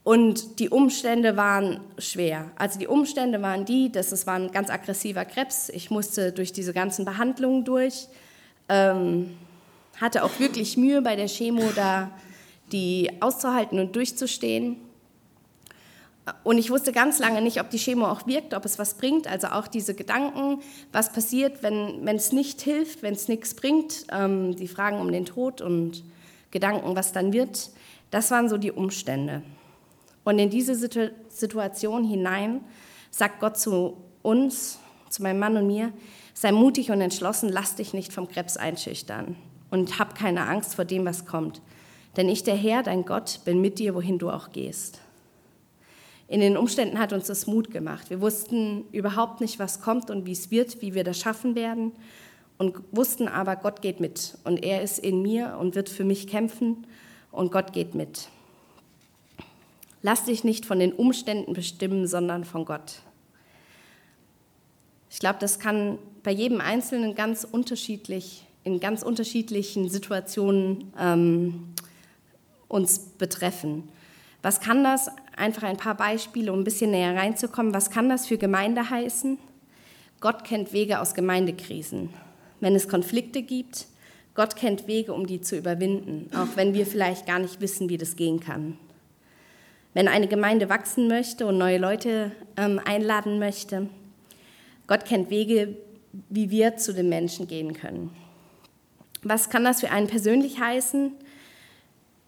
Und 0.08 0.58
die 0.58 0.70
Umstände 0.70 1.36
waren 1.36 1.80
schwer. 1.98 2.50
Also 2.56 2.78
die 2.78 2.86
Umstände 2.86 3.42
waren 3.42 3.66
die, 3.66 3.92
dass 3.92 4.10
es 4.10 4.26
war 4.26 4.36
ein 4.36 4.50
ganz 4.52 4.70
aggressiver 4.70 5.26
Krebs. 5.26 5.68
Ich 5.68 5.90
musste 5.90 6.32
durch 6.32 6.50
diese 6.50 6.72
ganzen 6.72 7.04
Behandlungen 7.04 7.66
durch. 7.66 8.08
Ähm, 8.70 9.36
hatte 10.00 10.24
auch 10.24 10.30
wirklich 10.38 10.78
Mühe 10.78 11.02
bei 11.02 11.14
der 11.14 11.28
Chemo, 11.28 11.72
da 11.76 12.10
die 12.72 13.10
auszuhalten 13.20 13.78
und 13.78 13.94
durchzustehen. 13.96 14.78
Und 16.42 16.56
ich 16.56 16.70
wusste 16.70 16.92
ganz 16.92 17.18
lange 17.18 17.42
nicht, 17.42 17.60
ob 17.60 17.68
die 17.68 17.76
Chemo 17.76 18.06
auch 18.06 18.26
wirkt, 18.26 18.54
ob 18.54 18.64
es 18.64 18.78
was 18.78 18.94
bringt. 18.94 19.26
Also 19.26 19.48
auch 19.48 19.68
diese 19.68 19.92
Gedanken, 19.92 20.62
was 20.90 21.12
passiert, 21.12 21.62
wenn, 21.62 22.08
es 22.08 22.32
nicht 22.32 22.62
hilft, 22.62 23.02
wenn 23.02 23.12
es 23.12 23.28
nichts 23.28 23.52
bringt. 23.52 24.06
Ähm, 24.10 24.56
die 24.56 24.68
Fragen 24.68 25.00
um 25.00 25.12
den 25.12 25.26
Tod 25.26 25.60
und 25.60 26.02
Gedanken, 26.50 26.96
was 26.96 27.12
dann 27.12 27.34
wird. 27.34 27.68
Das 28.10 28.30
waren 28.30 28.48
so 28.48 28.56
die 28.56 28.72
Umstände. 28.72 29.42
Und 30.28 30.38
in 30.38 30.50
diese 30.50 30.74
Situation 30.74 32.04
hinein 32.04 32.60
sagt 33.10 33.40
Gott 33.40 33.56
zu 33.56 33.96
uns, 34.20 34.78
zu 35.08 35.22
meinem 35.22 35.38
Mann 35.38 35.56
und 35.56 35.66
mir, 35.66 35.90
sei 36.34 36.52
mutig 36.52 36.90
und 36.90 37.00
entschlossen, 37.00 37.48
lass 37.48 37.76
dich 37.76 37.94
nicht 37.94 38.12
vom 38.12 38.28
Krebs 38.28 38.58
einschüchtern 38.58 39.36
und 39.70 39.98
hab 39.98 40.14
keine 40.14 40.46
Angst 40.46 40.74
vor 40.74 40.84
dem, 40.84 41.06
was 41.06 41.24
kommt. 41.24 41.62
Denn 42.18 42.28
ich, 42.28 42.42
der 42.42 42.56
Herr, 42.56 42.82
dein 42.82 43.06
Gott, 43.06 43.40
bin 43.46 43.62
mit 43.62 43.78
dir, 43.78 43.94
wohin 43.94 44.18
du 44.18 44.28
auch 44.28 44.52
gehst. 44.52 45.00
In 46.26 46.40
den 46.40 46.58
Umständen 46.58 46.98
hat 46.98 47.14
uns 47.14 47.28
das 47.28 47.46
Mut 47.46 47.70
gemacht. 47.70 48.10
Wir 48.10 48.20
wussten 48.20 48.84
überhaupt 48.92 49.40
nicht, 49.40 49.58
was 49.58 49.80
kommt 49.80 50.10
und 50.10 50.26
wie 50.26 50.32
es 50.32 50.50
wird, 50.50 50.82
wie 50.82 50.92
wir 50.92 51.04
das 51.04 51.18
schaffen 51.18 51.54
werden 51.54 51.92
und 52.58 52.76
wussten 52.90 53.28
aber, 53.28 53.56
Gott 53.56 53.80
geht 53.80 53.98
mit 53.98 54.36
und 54.44 54.62
er 54.62 54.82
ist 54.82 54.98
in 54.98 55.22
mir 55.22 55.56
und 55.58 55.74
wird 55.74 55.88
für 55.88 56.04
mich 56.04 56.26
kämpfen 56.26 56.86
und 57.30 57.50
Gott 57.50 57.72
geht 57.72 57.94
mit. 57.94 58.28
Lass 60.02 60.24
dich 60.24 60.44
nicht 60.44 60.64
von 60.64 60.78
den 60.78 60.92
Umständen 60.92 61.52
bestimmen, 61.52 62.06
sondern 62.06 62.44
von 62.44 62.64
Gott. 62.64 63.02
Ich 65.10 65.18
glaube, 65.18 65.38
das 65.40 65.58
kann 65.58 65.98
bei 66.22 66.30
jedem 66.30 66.60
Einzelnen 66.60 67.14
ganz 67.14 67.44
unterschiedlich, 67.44 68.44
in 68.64 68.80
ganz 68.80 69.02
unterschiedlichen 69.02 69.88
Situationen 69.88 70.92
ähm, 70.98 71.74
uns 72.68 72.98
betreffen. 72.98 73.88
Was 74.42 74.60
kann 74.60 74.84
das? 74.84 75.10
Einfach 75.36 75.62
ein 75.64 75.76
paar 75.76 75.96
Beispiele, 75.96 76.52
um 76.52 76.60
ein 76.60 76.64
bisschen 76.64 76.90
näher 76.90 77.16
reinzukommen. 77.16 77.74
Was 77.74 77.90
kann 77.90 78.08
das 78.08 78.26
für 78.26 78.38
Gemeinde 78.38 78.90
heißen? 78.90 79.38
Gott 80.20 80.44
kennt 80.44 80.72
Wege 80.72 81.00
aus 81.00 81.14
Gemeindekrisen. 81.14 82.10
Wenn 82.60 82.74
es 82.74 82.88
Konflikte 82.88 83.42
gibt, 83.42 83.86
Gott 84.34 84.56
kennt 84.56 84.86
Wege, 84.86 85.12
um 85.12 85.26
die 85.26 85.40
zu 85.40 85.56
überwinden, 85.56 86.30
auch 86.34 86.56
wenn 86.56 86.74
wir 86.74 86.86
vielleicht 86.86 87.26
gar 87.26 87.38
nicht 87.38 87.60
wissen, 87.60 87.88
wie 87.88 87.98
das 87.98 88.16
gehen 88.16 88.40
kann. 88.40 88.78
Wenn 89.94 90.08
eine 90.08 90.28
Gemeinde 90.28 90.68
wachsen 90.68 91.08
möchte 91.08 91.46
und 91.46 91.58
neue 91.58 91.78
Leute 91.78 92.32
ähm, 92.56 92.80
einladen 92.84 93.38
möchte, 93.38 93.88
Gott 94.86 95.04
kennt 95.04 95.30
Wege, 95.30 95.76
wie 96.28 96.50
wir 96.50 96.76
zu 96.76 96.94
den 96.94 97.08
Menschen 97.08 97.46
gehen 97.46 97.74
können. 97.74 98.10
Was 99.22 99.50
kann 99.50 99.64
das 99.64 99.80
für 99.80 99.90
einen 99.90 100.06
persönlich 100.06 100.60
heißen? 100.60 101.12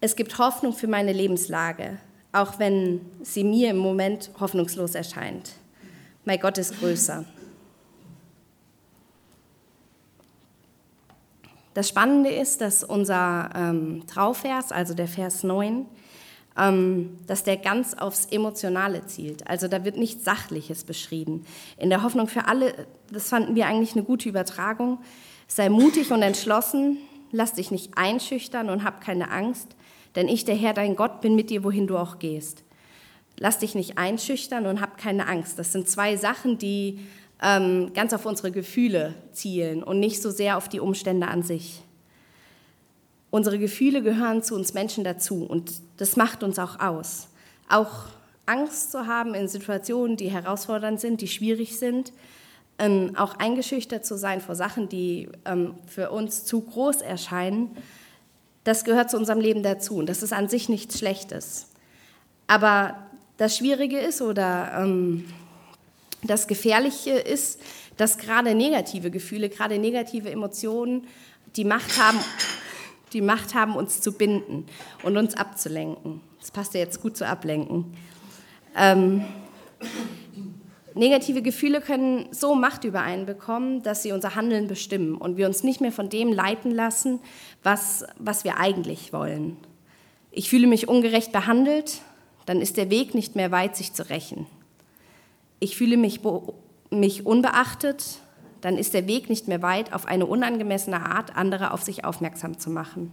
Es 0.00 0.16
gibt 0.16 0.38
Hoffnung 0.38 0.72
für 0.72 0.88
meine 0.88 1.12
Lebenslage, 1.12 1.98
auch 2.32 2.58
wenn 2.58 3.00
sie 3.22 3.44
mir 3.44 3.70
im 3.70 3.78
Moment 3.78 4.30
hoffnungslos 4.40 4.94
erscheint. 4.94 5.52
Mein 6.24 6.40
Gott 6.40 6.58
ist 6.58 6.78
größer. 6.78 7.24
Das 11.74 11.88
Spannende 11.88 12.30
ist, 12.30 12.60
dass 12.60 12.82
unser 12.82 13.50
ähm, 13.54 14.02
Trauvers, 14.06 14.72
also 14.72 14.92
der 14.92 15.06
Vers 15.06 15.44
9, 15.44 15.66
ähm, 15.68 15.86
dass 16.54 17.44
der 17.44 17.56
ganz 17.56 17.94
aufs 17.94 18.26
Emotionale 18.26 19.06
zielt. 19.06 19.46
Also 19.48 19.68
da 19.68 19.84
wird 19.84 19.96
nichts 19.96 20.24
Sachliches 20.24 20.84
beschrieben. 20.84 21.46
In 21.78 21.90
der 21.90 22.02
Hoffnung 22.02 22.26
für 22.26 22.46
alle, 22.46 22.74
das 23.10 23.28
fanden 23.28 23.54
wir 23.54 23.66
eigentlich 23.66 23.92
eine 23.92 24.04
gute 24.04 24.28
Übertragung. 24.28 24.98
Sei 25.46 25.68
mutig 25.68 26.10
und 26.12 26.22
entschlossen, 26.22 26.98
lass 27.32 27.54
dich 27.54 27.70
nicht 27.70 27.96
einschüchtern 27.96 28.68
und 28.68 28.84
hab 28.84 29.00
keine 29.00 29.30
Angst, 29.30 29.68
denn 30.16 30.28
ich, 30.28 30.44
der 30.44 30.56
Herr, 30.56 30.74
dein 30.74 30.96
Gott, 30.96 31.20
bin 31.20 31.34
mit 31.34 31.50
dir, 31.50 31.64
wohin 31.64 31.86
du 31.86 31.96
auch 31.96 32.18
gehst. 32.18 32.64
Lass 33.38 33.58
dich 33.58 33.74
nicht 33.74 33.96
einschüchtern 33.96 34.66
und 34.66 34.80
hab 34.80 34.98
keine 34.98 35.26
Angst. 35.26 35.58
Das 35.58 35.72
sind 35.72 35.88
zwei 35.88 36.16
Sachen, 36.16 36.58
die 36.58 36.98
ähm, 37.42 37.92
ganz 37.94 38.12
auf 38.12 38.26
unsere 38.26 38.50
Gefühle 38.50 39.14
zielen 39.32 39.82
und 39.82 39.98
nicht 39.98 40.20
so 40.20 40.30
sehr 40.30 40.56
auf 40.56 40.68
die 40.68 40.80
Umstände 40.80 41.28
an 41.28 41.42
sich. 41.42 41.82
Unsere 43.30 43.58
Gefühle 43.58 44.02
gehören 44.02 44.42
zu 44.42 44.54
uns 44.54 44.74
Menschen 44.74 45.04
dazu 45.04 45.44
und 45.44 45.72
das 45.98 46.16
macht 46.16 46.42
uns 46.42 46.58
auch 46.58 46.80
aus. 46.80 47.28
Auch 47.68 48.06
Angst 48.46 48.90
zu 48.90 49.06
haben 49.06 49.34
in 49.34 49.46
Situationen, 49.46 50.16
die 50.16 50.30
herausfordernd 50.30 51.00
sind, 51.00 51.20
die 51.20 51.28
schwierig 51.28 51.78
sind, 51.78 52.12
ähm, 52.78 53.12
auch 53.16 53.34
eingeschüchtert 53.34 54.04
zu 54.04 54.16
sein 54.16 54.40
vor 54.40 54.56
Sachen, 54.56 54.88
die 54.88 55.28
ähm, 55.44 55.74
für 55.86 56.10
uns 56.10 56.44
zu 56.44 56.60
groß 56.60 57.02
erscheinen, 57.02 57.76
das 58.64 58.84
gehört 58.84 59.10
zu 59.10 59.16
unserem 59.16 59.40
Leben 59.40 59.62
dazu 59.62 59.96
und 59.96 60.08
das 60.08 60.22
ist 60.22 60.32
an 60.32 60.48
sich 60.48 60.68
nichts 60.68 60.98
Schlechtes. 60.98 61.68
Aber 62.48 62.96
das 63.36 63.56
Schwierige 63.56 63.98
ist 64.00 64.20
oder 64.22 64.72
ähm, 64.82 65.24
das 66.22 66.48
Gefährliche 66.48 67.12
ist, 67.12 67.60
dass 67.96 68.18
gerade 68.18 68.54
negative 68.54 69.10
Gefühle, 69.10 69.48
gerade 69.48 69.78
negative 69.78 70.30
Emotionen 70.30 71.06
die 71.56 71.64
Macht 71.64 71.98
haben, 71.98 72.18
die 73.12 73.20
Macht 73.20 73.54
haben, 73.54 73.76
uns 73.76 74.00
zu 74.00 74.12
binden 74.12 74.66
und 75.02 75.16
uns 75.16 75.34
abzulenken. 75.34 76.20
Das 76.38 76.50
passt 76.50 76.74
ja 76.74 76.80
jetzt 76.80 77.00
gut 77.02 77.16
zu 77.16 77.26
Ablenken. 77.26 77.96
Ähm, 78.76 79.24
negative 80.94 81.42
Gefühle 81.42 81.80
können 81.80 82.28
so 82.30 82.54
Macht 82.54 82.84
über 82.84 83.02
einen 83.02 83.26
bekommen, 83.26 83.82
dass 83.82 84.02
sie 84.02 84.12
unser 84.12 84.34
Handeln 84.34 84.66
bestimmen 84.66 85.16
und 85.16 85.36
wir 85.36 85.46
uns 85.46 85.62
nicht 85.62 85.80
mehr 85.80 85.92
von 85.92 86.08
dem 86.08 86.32
leiten 86.32 86.70
lassen, 86.70 87.20
was, 87.62 88.04
was 88.18 88.44
wir 88.44 88.58
eigentlich 88.58 89.12
wollen. 89.12 89.56
Ich 90.30 90.48
fühle 90.48 90.66
mich 90.66 90.88
ungerecht 90.88 91.32
behandelt, 91.32 92.02
dann 92.46 92.60
ist 92.60 92.76
der 92.76 92.90
Weg 92.90 93.14
nicht 93.14 93.36
mehr 93.36 93.50
weit, 93.50 93.76
sich 93.76 93.92
zu 93.92 94.08
rächen. 94.08 94.46
Ich 95.58 95.76
fühle 95.76 95.96
mich, 95.96 96.20
mich 96.90 97.26
unbeachtet, 97.26 98.20
dann 98.60 98.76
ist 98.76 98.94
der 98.94 99.06
Weg 99.06 99.28
nicht 99.28 99.48
mehr 99.48 99.62
weit, 99.62 99.92
auf 99.92 100.06
eine 100.06 100.26
unangemessene 100.26 101.04
Art 101.04 101.36
andere 101.36 101.72
auf 101.72 101.82
sich 101.82 102.04
aufmerksam 102.04 102.58
zu 102.58 102.70
machen. 102.70 103.10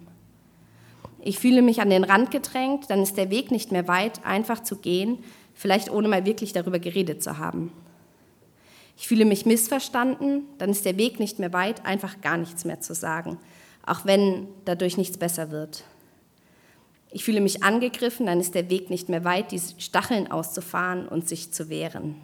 Ich 1.22 1.40
fühle 1.40 1.62
mich 1.62 1.82
an 1.82 1.90
den 1.90 2.04
Rand 2.04 2.32
gedrängt, 2.32 2.90
dann 2.90 3.02
ist 3.02 3.18
der 3.18 3.30
Weg 3.30 3.52
nicht 3.52 3.72
mehr 3.72 3.88
weit, 3.88 4.26
einfach 4.26 4.64
zu 4.64 4.78
gehen, 4.78 5.20
vielleicht 5.54 5.92
ohne 5.92 6.08
mal 6.08 6.26
wirklich 6.26 6.54
darüber 6.54 6.80
geredet 6.80 7.24
zu 7.24 7.38
haben. 7.38 7.72
Ich 8.98 9.08
fühle 9.08 9.26
mich 9.26 9.46
missverstanden, 9.46 10.46
dann 10.58 10.70
ist 10.70 10.86
der 10.86 10.98
Weg 10.98 11.20
nicht 11.20 11.38
mehr 11.40 11.54
weit, 11.54 11.86
einfach 11.86 12.22
gar 12.22 12.38
nichts 12.38 12.66
mehr 12.66 12.82
zu 12.82 12.96
sagen, 12.96 13.38
auch 13.86 14.06
wenn 14.06 14.48
dadurch 14.66 14.98
nichts 14.98 15.18
besser 15.18 15.52
wird. 15.52 15.84
Ich 17.12 17.24
fühle 17.24 17.42
mich 17.42 17.64
angegriffen, 17.64 18.26
dann 18.26 18.40
ist 18.40 18.56
der 18.56 18.70
Weg 18.70 18.90
nicht 18.90 19.08
mehr 19.08 19.24
weit, 19.24 19.52
die 19.52 19.60
Stacheln 19.60 20.30
auszufahren 20.30 21.08
und 21.08 21.28
sich 21.28 21.54
zu 21.54 21.70
wehren. 21.70 22.16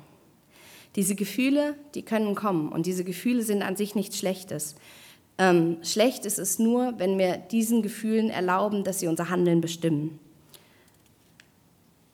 Diese 0.96 1.16
Gefühle, 1.16 1.76
die 1.96 2.04
können 2.04 2.36
kommen 2.36 2.70
und 2.70 2.86
diese 2.86 3.04
Gefühle 3.04 3.42
sind 3.42 3.64
an 3.64 3.76
sich 3.76 3.96
nichts 3.96 4.18
Schlechtes. 4.18 4.76
Ähm, 5.38 5.78
schlecht 5.82 6.26
ist 6.26 6.38
es 6.38 6.60
nur, 6.60 6.94
wenn 7.00 7.18
wir 7.18 7.38
diesen 7.38 7.82
Gefühlen 7.82 8.30
erlauben, 8.30 8.84
dass 8.84 9.00
sie 9.00 9.08
unser 9.08 9.30
Handeln 9.30 9.62
bestimmen. 9.62 10.20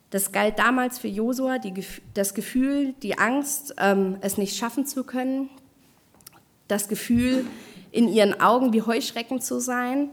Das 0.10 0.32
galt 0.32 0.58
damals 0.58 0.98
für 0.98 1.10
Josua, 1.10 1.58
das 2.14 2.34
Gefühl, 2.34 2.94
die 3.04 3.18
Angst, 3.18 3.76
ähm, 3.78 4.18
es 4.22 4.38
nicht 4.38 4.58
schaffen 4.58 4.86
zu 4.86 5.04
können, 5.04 5.50
das 6.68 6.88
Gefühl, 6.88 7.46
in 7.92 8.08
ihren 8.08 8.40
Augen 8.40 8.74
wie 8.74 8.82
Heuschrecken 8.82 9.42
zu 9.42 9.60
sein, 9.60 10.10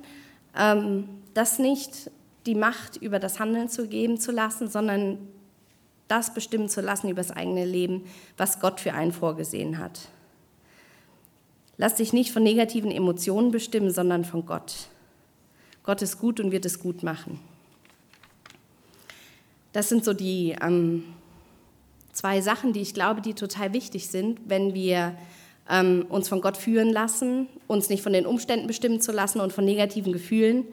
ähm, 0.57 1.09
das 1.35 1.59
nicht 1.59 2.11
die 2.47 2.55
Macht 2.55 2.97
über 2.97 3.19
das 3.19 3.39
Handeln 3.39 3.69
zu 3.69 3.89
geben 3.89 4.19
zu 4.19 4.33
lassen, 4.33 4.69
sondern 4.69 5.19
das 6.09 6.35
bestimmen 6.35 6.69
zu 6.69 6.81
lassen 6.81 7.09
über 7.09 7.23
das 7.23 7.31
eigene 7.31 7.65
Leben, 7.65 8.05
was 8.37 8.61
Gott 8.61 8.81
für 8.81 8.95
einen 8.95 9.13
vorgesehen 9.13 9.79
hat. 9.79 10.09
Lass 11.79 11.97
dich 11.97 12.13
nicht 12.13 12.33
von 12.33 12.43
negativen 12.43 12.91
Emotionen 12.91 13.51
bestimmen, 13.51 13.91
sondern 13.91 14.25
von 14.25 14.47
Gott. 14.47 14.89
Gott 15.83 16.03
ist 16.03 16.19
gut 16.19 16.41
und 16.41 16.51
wird 16.51 16.65
es 16.65 16.81
gut 16.81 17.03
machen. 17.03 17.39
Das 19.73 19.89
sind 19.89 20.05
so 20.05 20.15
die 20.15 20.57
ähm, 20.63 21.05
zwei 22.13 22.41
Sachen, 22.41 22.73
die 22.73 22.81
ich 22.81 22.95
glaube, 22.95 23.21
die 23.21 23.35
total 23.35 23.73
wichtig 23.75 24.09
sind, 24.09 24.41
wenn 24.47 24.73
wir 24.73 25.17
ähm, 25.71 26.07
uns 26.09 26.29
von 26.29 26.41
Gott 26.41 26.57
führen 26.57 26.93
lassen, 26.93 27.49
uns 27.67 27.89
nicht 27.89 28.03
von 28.03 28.13
den 28.13 28.27
Umständen 28.27 28.67
bestimmen 28.67 29.01
zu 29.01 29.13
lassen 29.13 29.41
und 29.41 29.53
von 29.53 29.65
negativen 29.65 30.13
Gefühlen. 30.13 30.65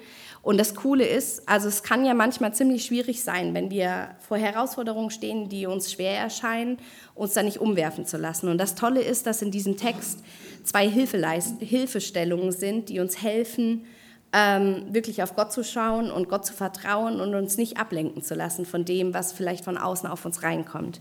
Und 0.44 0.58
das 0.58 0.76
Coole 0.76 1.08
ist, 1.08 1.48
also 1.48 1.70
es 1.70 1.84
kann 1.84 2.06
ja 2.06 2.14
manchmal 2.14 2.54
ziemlich 2.54 2.86
schwierig 2.86 3.24
sein, 3.24 3.54
wenn 3.54 3.72
wir 3.72 4.10
vor 4.20 4.38
Herausforderungen 4.38 5.10
stehen, 5.10 5.48
die 5.48 5.66
uns 5.66 5.92
schwer 5.92 6.18
erscheinen, 6.18 6.78
uns 7.16 7.34
da 7.34 7.44
nicht 7.44 7.62
umwerfen 7.62 8.06
zu 8.06 8.18
lassen. 8.18 8.50
Und 8.50 8.58
das 8.58 8.76
Tolle 8.76 9.02
ist, 9.02 9.26
dass 9.26 9.42
in 9.42 9.52
diesem 9.52 9.78
Text 9.78 10.20
zwei 10.64 10.90
Hilfestellungen 10.90 12.52
sind, 12.52 12.90
die 12.90 13.00
uns 13.00 13.22
helfen, 13.22 13.86
ähm, 14.34 14.88
wirklich 14.94 15.24
auf 15.24 15.36
Gott 15.36 15.54
zu 15.54 15.64
schauen 15.64 16.12
und 16.12 16.28
Gott 16.28 16.46
zu 16.46 16.54
vertrauen 16.54 17.22
und 17.22 17.36
uns 17.36 17.56
nicht 17.58 17.78
ablenken 17.78 18.22
zu 18.22 18.36
lassen 18.36 18.66
von 18.66 18.84
dem, 18.84 19.14
was 19.14 19.32
vielleicht 19.32 19.64
von 19.64 19.78
außen 19.78 20.10
auf 20.10 20.26
uns 20.26 20.44
reinkommt. 20.44 21.00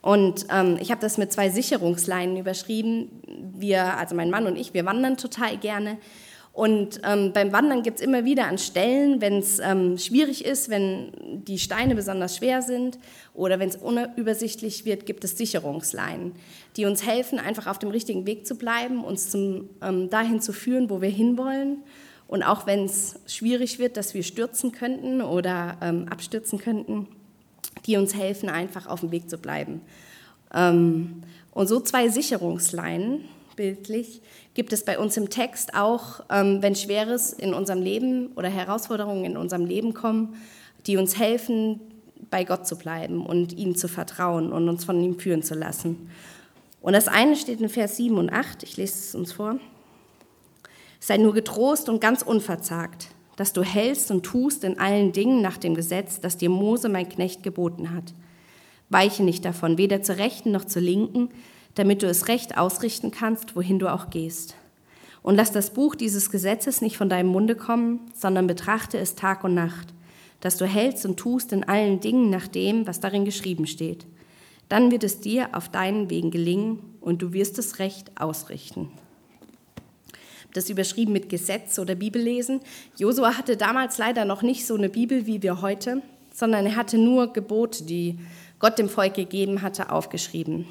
Und 0.00 0.46
ähm, 0.50 0.78
ich 0.80 0.90
habe 0.90 1.00
das 1.00 1.18
mit 1.18 1.32
zwei 1.32 1.50
Sicherungsleinen 1.50 2.36
überschrieben. 2.36 3.10
Wir, 3.56 3.96
also 3.98 4.14
mein 4.14 4.30
Mann 4.30 4.46
und 4.46 4.56
ich, 4.56 4.74
wir 4.74 4.84
wandern 4.84 5.16
total 5.16 5.56
gerne. 5.56 5.98
Und 6.58 7.00
ähm, 7.04 7.32
beim 7.32 7.52
Wandern 7.52 7.84
gibt 7.84 8.00
es 8.00 8.04
immer 8.04 8.24
wieder 8.24 8.46
an 8.46 8.58
Stellen, 8.58 9.20
wenn 9.20 9.38
es 9.38 9.60
ähm, 9.60 9.96
schwierig 9.96 10.44
ist, 10.44 10.68
wenn 10.68 11.12
die 11.46 11.60
Steine 11.60 11.94
besonders 11.94 12.36
schwer 12.36 12.62
sind 12.62 12.98
oder 13.32 13.60
wenn 13.60 13.68
es 13.68 13.76
unübersichtlich 13.76 14.84
wird, 14.84 15.06
gibt 15.06 15.22
es 15.22 15.38
Sicherungsleinen, 15.38 16.32
die 16.76 16.84
uns 16.84 17.06
helfen, 17.06 17.38
einfach 17.38 17.68
auf 17.68 17.78
dem 17.78 17.90
richtigen 17.90 18.26
Weg 18.26 18.44
zu 18.44 18.56
bleiben, 18.56 19.04
uns 19.04 19.30
zum, 19.30 19.70
ähm, 19.82 20.10
dahin 20.10 20.40
zu 20.40 20.52
führen, 20.52 20.90
wo 20.90 21.00
wir 21.00 21.10
hinwollen. 21.10 21.84
Und 22.26 22.42
auch 22.42 22.66
wenn 22.66 22.86
es 22.86 23.20
schwierig 23.28 23.78
wird, 23.78 23.96
dass 23.96 24.14
wir 24.14 24.24
stürzen 24.24 24.72
könnten 24.72 25.22
oder 25.22 25.78
ähm, 25.80 26.06
abstürzen 26.10 26.58
könnten, 26.58 27.06
die 27.86 27.96
uns 27.96 28.14
helfen, 28.14 28.48
einfach 28.48 28.86
auf 28.86 29.00
dem 29.00 29.10
Weg 29.10 29.28
zu 29.30 29.38
bleiben. 29.38 29.80
Ähm, 30.54 31.22
und 31.52 31.66
so 31.66 31.80
zwei 31.80 32.08
Sicherungsleinen, 32.08 33.24
bildlich, 33.56 34.22
gibt 34.54 34.72
es 34.72 34.84
bei 34.84 34.98
uns 34.98 35.16
im 35.16 35.30
Text 35.30 35.74
auch, 35.74 36.20
ähm, 36.30 36.62
wenn 36.62 36.74
Schweres 36.74 37.32
in 37.32 37.54
unserem 37.54 37.82
Leben 37.82 38.32
oder 38.36 38.48
Herausforderungen 38.48 39.24
in 39.24 39.36
unserem 39.36 39.66
Leben 39.66 39.94
kommen, 39.94 40.36
die 40.86 40.96
uns 40.96 41.18
helfen, 41.18 41.80
bei 42.30 42.44
Gott 42.44 42.66
zu 42.66 42.76
bleiben 42.76 43.24
und 43.24 43.52
ihm 43.52 43.74
zu 43.74 43.88
vertrauen 43.88 44.52
und 44.52 44.68
uns 44.68 44.84
von 44.84 45.02
ihm 45.02 45.18
führen 45.18 45.42
zu 45.42 45.54
lassen. 45.54 46.10
Und 46.80 46.92
das 46.92 47.08
eine 47.08 47.36
steht 47.36 47.60
in 47.60 47.68
Vers 47.68 47.96
7 47.96 48.16
und 48.16 48.30
8, 48.30 48.62
ich 48.62 48.76
lese 48.76 48.98
es 48.98 49.14
uns 49.14 49.32
vor. 49.32 49.58
Sei 51.00 51.16
nur 51.16 51.34
getrost 51.34 51.88
und 51.88 52.00
ganz 52.00 52.22
unverzagt 52.22 53.08
dass 53.38 53.52
du 53.52 53.62
hältst 53.62 54.10
und 54.10 54.24
tust 54.24 54.64
in 54.64 54.80
allen 54.80 55.12
Dingen 55.12 55.40
nach 55.40 55.58
dem 55.58 55.76
Gesetz, 55.76 56.18
das 56.18 56.36
dir 56.36 56.50
Mose, 56.50 56.88
mein 56.88 57.08
Knecht, 57.08 57.44
geboten 57.44 57.94
hat. 57.94 58.12
Weiche 58.88 59.22
nicht 59.22 59.44
davon, 59.44 59.78
weder 59.78 60.02
zur 60.02 60.16
Rechten 60.16 60.50
noch 60.50 60.64
zur 60.64 60.82
Linken, 60.82 61.28
damit 61.76 62.02
du 62.02 62.08
es 62.08 62.26
recht 62.26 62.58
ausrichten 62.58 63.12
kannst, 63.12 63.54
wohin 63.54 63.78
du 63.78 63.92
auch 63.92 64.10
gehst. 64.10 64.56
Und 65.22 65.36
lass 65.36 65.52
das 65.52 65.72
Buch 65.72 65.94
dieses 65.94 66.32
Gesetzes 66.32 66.80
nicht 66.80 66.96
von 66.96 67.08
deinem 67.08 67.28
Munde 67.28 67.54
kommen, 67.54 68.00
sondern 68.12 68.48
betrachte 68.48 68.98
es 68.98 69.14
Tag 69.14 69.44
und 69.44 69.54
Nacht, 69.54 69.94
dass 70.40 70.56
du 70.56 70.66
hältst 70.66 71.06
und 71.06 71.16
tust 71.16 71.52
in 71.52 71.62
allen 71.62 72.00
Dingen 72.00 72.30
nach 72.30 72.48
dem, 72.48 72.88
was 72.88 72.98
darin 72.98 73.24
geschrieben 73.24 73.68
steht. 73.68 74.04
Dann 74.68 74.90
wird 74.90 75.04
es 75.04 75.20
dir 75.20 75.50
auf 75.52 75.68
deinen 75.68 76.10
Wegen 76.10 76.32
gelingen 76.32 76.80
und 77.00 77.22
du 77.22 77.32
wirst 77.32 77.56
es 77.60 77.78
recht 77.78 78.20
ausrichten 78.20 78.90
das 80.54 80.70
überschrieben 80.70 81.12
mit 81.12 81.28
Gesetz 81.28 81.78
oder 81.78 81.94
Bibellesen. 81.94 82.60
Josua 82.96 83.36
hatte 83.36 83.56
damals 83.56 83.98
leider 83.98 84.24
noch 84.24 84.42
nicht 84.42 84.66
so 84.66 84.74
eine 84.74 84.88
Bibel 84.88 85.26
wie 85.26 85.42
wir 85.42 85.60
heute, 85.60 86.02
sondern 86.32 86.66
er 86.66 86.76
hatte 86.76 86.98
nur 86.98 87.32
Gebote, 87.32 87.84
die 87.84 88.18
Gott 88.58 88.78
dem 88.78 88.88
Volk 88.88 89.14
gegeben 89.14 89.62
hatte, 89.62 89.90
aufgeschrieben. 89.90 90.66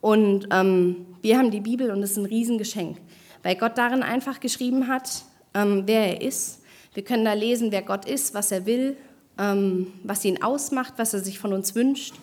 Und 0.00 0.48
ähm, 0.50 1.06
wir 1.22 1.38
haben 1.38 1.50
die 1.50 1.60
Bibel 1.60 1.90
und 1.90 2.02
es 2.02 2.12
ist 2.12 2.16
ein 2.18 2.26
Riesengeschenk, 2.26 2.98
weil 3.42 3.56
Gott 3.56 3.78
darin 3.78 4.02
einfach 4.02 4.40
geschrieben 4.40 4.88
hat, 4.88 5.22
ähm, 5.54 5.84
wer 5.86 6.06
er 6.08 6.22
ist. 6.22 6.60
Wir 6.94 7.04
können 7.04 7.24
da 7.24 7.32
lesen, 7.32 7.72
wer 7.72 7.82
Gott 7.82 8.04
ist, 8.04 8.34
was 8.34 8.52
er 8.52 8.66
will, 8.66 8.96
ähm, 9.38 9.92
was 10.02 10.24
ihn 10.24 10.42
ausmacht, 10.42 10.94
was 10.96 11.14
er 11.14 11.20
sich 11.20 11.38
von 11.38 11.52
uns 11.52 11.74
wünscht. 11.74 12.14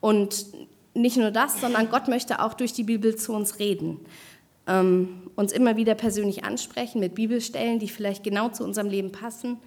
Und 0.00 0.46
nicht 0.92 1.16
nur 1.16 1.30
das, 1.30 1.60
sondern 1.60 1.88
Gott 1.88 2.08
möchte 2.08 2.42
auch 2.42 2.54
durch 2.54 2.72
die 2.72 2.82
Bibel 2.82 3.14
zu 3.14 3.32
uns 3.32 3.58
reden 3.58 4.00
uns 5.36 5.52
immer 5.52 5.76
wieder 5.76 5.94
persönlich 5.94 6.44
ansprechen 6.44 7.00
mit 7.00 7.14
Bibelstellen, 7.14 7.78
die 7.78 7.88
vielleicht 7.88 8.22
genau 8.22 8.50
zu 8.50 8.64
unserem 8.64 8.88
Leben 8.88 9.12
passen 9.12 9.58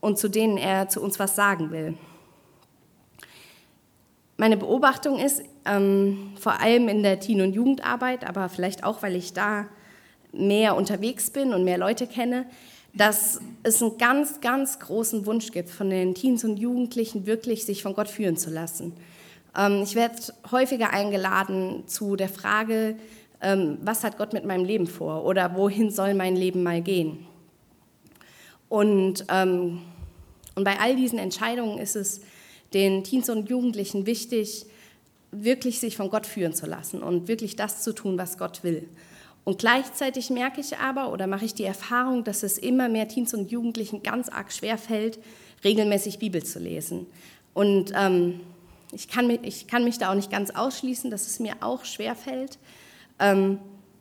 und 0.00 0.18
zu 0.18 0.28
denen 0.28 0.58
er 0.58 0.88
zu 0.88 1.00
uns 1.00 1.18
was 1.18 1.34
sagen 1.36 1.70
will. 1.70 1.94
Meine 4.36 4.56
Beobachtung 4.56 5.18
ist, 5.18 5.42
ähm, 5.64 6.32
vor 6.38 6.60
allem 6.60 6.88
in 6.88 7.02
der 7.02 7.20
Teen- 7.20 7.40
und 7.40 7.52
Jugendarbeit, 7.52 8.28
aber 8.28 8.48
vielleicht 8.48 8.82
auch, 8.82 9.02
weil 9.02 9.14
ich 9.14 9.32
da 9.32 9.66
mehr 10.32 10.74
unterwegs 10.74 11.30
bin 11.30 11.54
und 11.54 11.62
mehr 11.62 11.78
Leute 11.78 12.08
kenne, 12.08 12.46
dass 12.92 13.40
es 13.62 13.82
einen 13.82 13.96
ganz, 13.98 14.40
ganz 14.40 14.78
großen 14.80 15.26
Wunsch 15.26 15.52
gibt 15.52 15.70
von 15.70 15.88
den 15.88 16.14
Teens 16.14 16.44
und 16.44 16.56
Jugendlichen, 16.56 17.26
wirklich 17.26 17.64
sich 17.64 17.82
von 17.82 17.94
Gott 17.94 18.08
führen 18.08 18.36
zu 18.36 18.50
lassen. 18.50 18.92
Ähm, 19.56 19.82
ich 19.82 19.94
werde 19.94 20.16
häufiger 20.50 20.90
eingeladen 20.90 21.84
zu 21.86 22.16
der 22.16 22.28
Frage, 22.28 22.96
ähm, 22.96 22.98
was 23.82 24.04
hat 24.04 24.18
Gott 24.18 24.32
mit 24.32 24.44
meinem 24.44 24.64
Leben 24.64 24.86
vor 24.86 25.24
oder 25.24 25.54
wohin 25.56 25.90
soll 25.90 26.14
mein 26.14 26.36
Leben 26.36 26.62
mal 26.62 26.82
gehen. 26.82 27.26
Und, 28.68 29.24
ähm, 29.28 29.80
und 30.54 30.64
bei 30.64 30.78
all 30.80 30.96
diesen 30.96 31.18
Entscheidungen 31.18 31.78
ist 31.78 31.96
es 31.96 32.22
den 32.72 33.04
Teens 33.04 33.28
und 33.28 33.48
Jugendlichen 33.48 34.06
wichtig, 34.06 34.66
wirklich 35.30 35.80
sich 35.80 35.96
von 35.96 36.10
Gott 36.10 36.26
führen 36.26 36.54
zu 36.54 36.66
lassen 36.66 37.02
und 37.02 37.28
wirklich 37.28 37.56
das 37.56 37.82
zu 37.82 37.94
tun, 37.94 38.18
was 38.18 38.38
Gott 38.38 38.64
will. 38.64 38.88
Und 39.44 39.58
gleichzeitig 39.58 40.30
merke 40.30 40.60
ich 40.60 40.78
aber 40.78 41.12
oder 41.12 41.26
mache 41.26 41.44
ich 41.44 41.54
die 41.54 41.64
Erfahrung, 41.64 42.24
dass 42.24 42.42
es 42.42 42.56
immer 42.56 42.88
mehr 42.88 43.08
Teens 43.08 43.34
und 43.34 43.50
Jugendlichen 43.50 44.02
ganz 44.02 44.28
arg 44.28 44.52
schwer 44.52 44.78
fällt, 44.78 45.18
regelmäßig 45.62 46.18
Bibel 46.18 46.42
zu 46.42 46.58
lesen. 46.58 47.06
Und 47.52 47.92
ähm, 47.94 48.40
ich, 48.92 49.08
kann 49.08 49.26
mich, 49.26 49.40
ich 49.42 49.66
kann 49.66 49.84
mich 49.84 49.98
da 49.98 50.10
auch 50.10 50.14
nicht 50.14 50.30
ganz 50.30 50.50
ausschließen, 50.50 51.10
dass 51.10 51.26
es 51.26 51.40
mir 51.40 51.56
auch 51.60 51.84
schwer 51.84 52.16
fällt. 52.16 52.58
Ähm, 53.18 53.58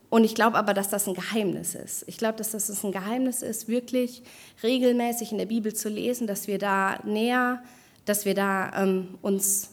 und 0.09 0.23
ich 0.23 0.35
glaube 0.35 0.57
aber, 0.57 0.75
dass 0.75 0.89
das 0.89 1.07
ein 1.07 1.15
Geheimnis 1.15 1.73
ist. 1.73 2.03
Ich 2.07 2.17
glaube, 2.17 2.37
dass 2.37 2.51
das 2.51 2.83
ein 2.83 2.91
Geheimnis 2.91 3.41
ist, 3.41 3.67
wirklich 3.67 4.21
regelmäßig 4.61 5.31
in 5.31 5.39
der 5.39 5.47
Bibel 5.47 5.73
zu 5.73 5.89
lesen, 5.89 6.27
dass 6.27 6.47
wir 6.47 6.59
da 6.59 6.99
näher, 7.03 7.63
dass 8.05 8.25
wir 8.25 8.35
da 8.35 8.83
ähm, 8.83 9.17
uns, 9.23 9.71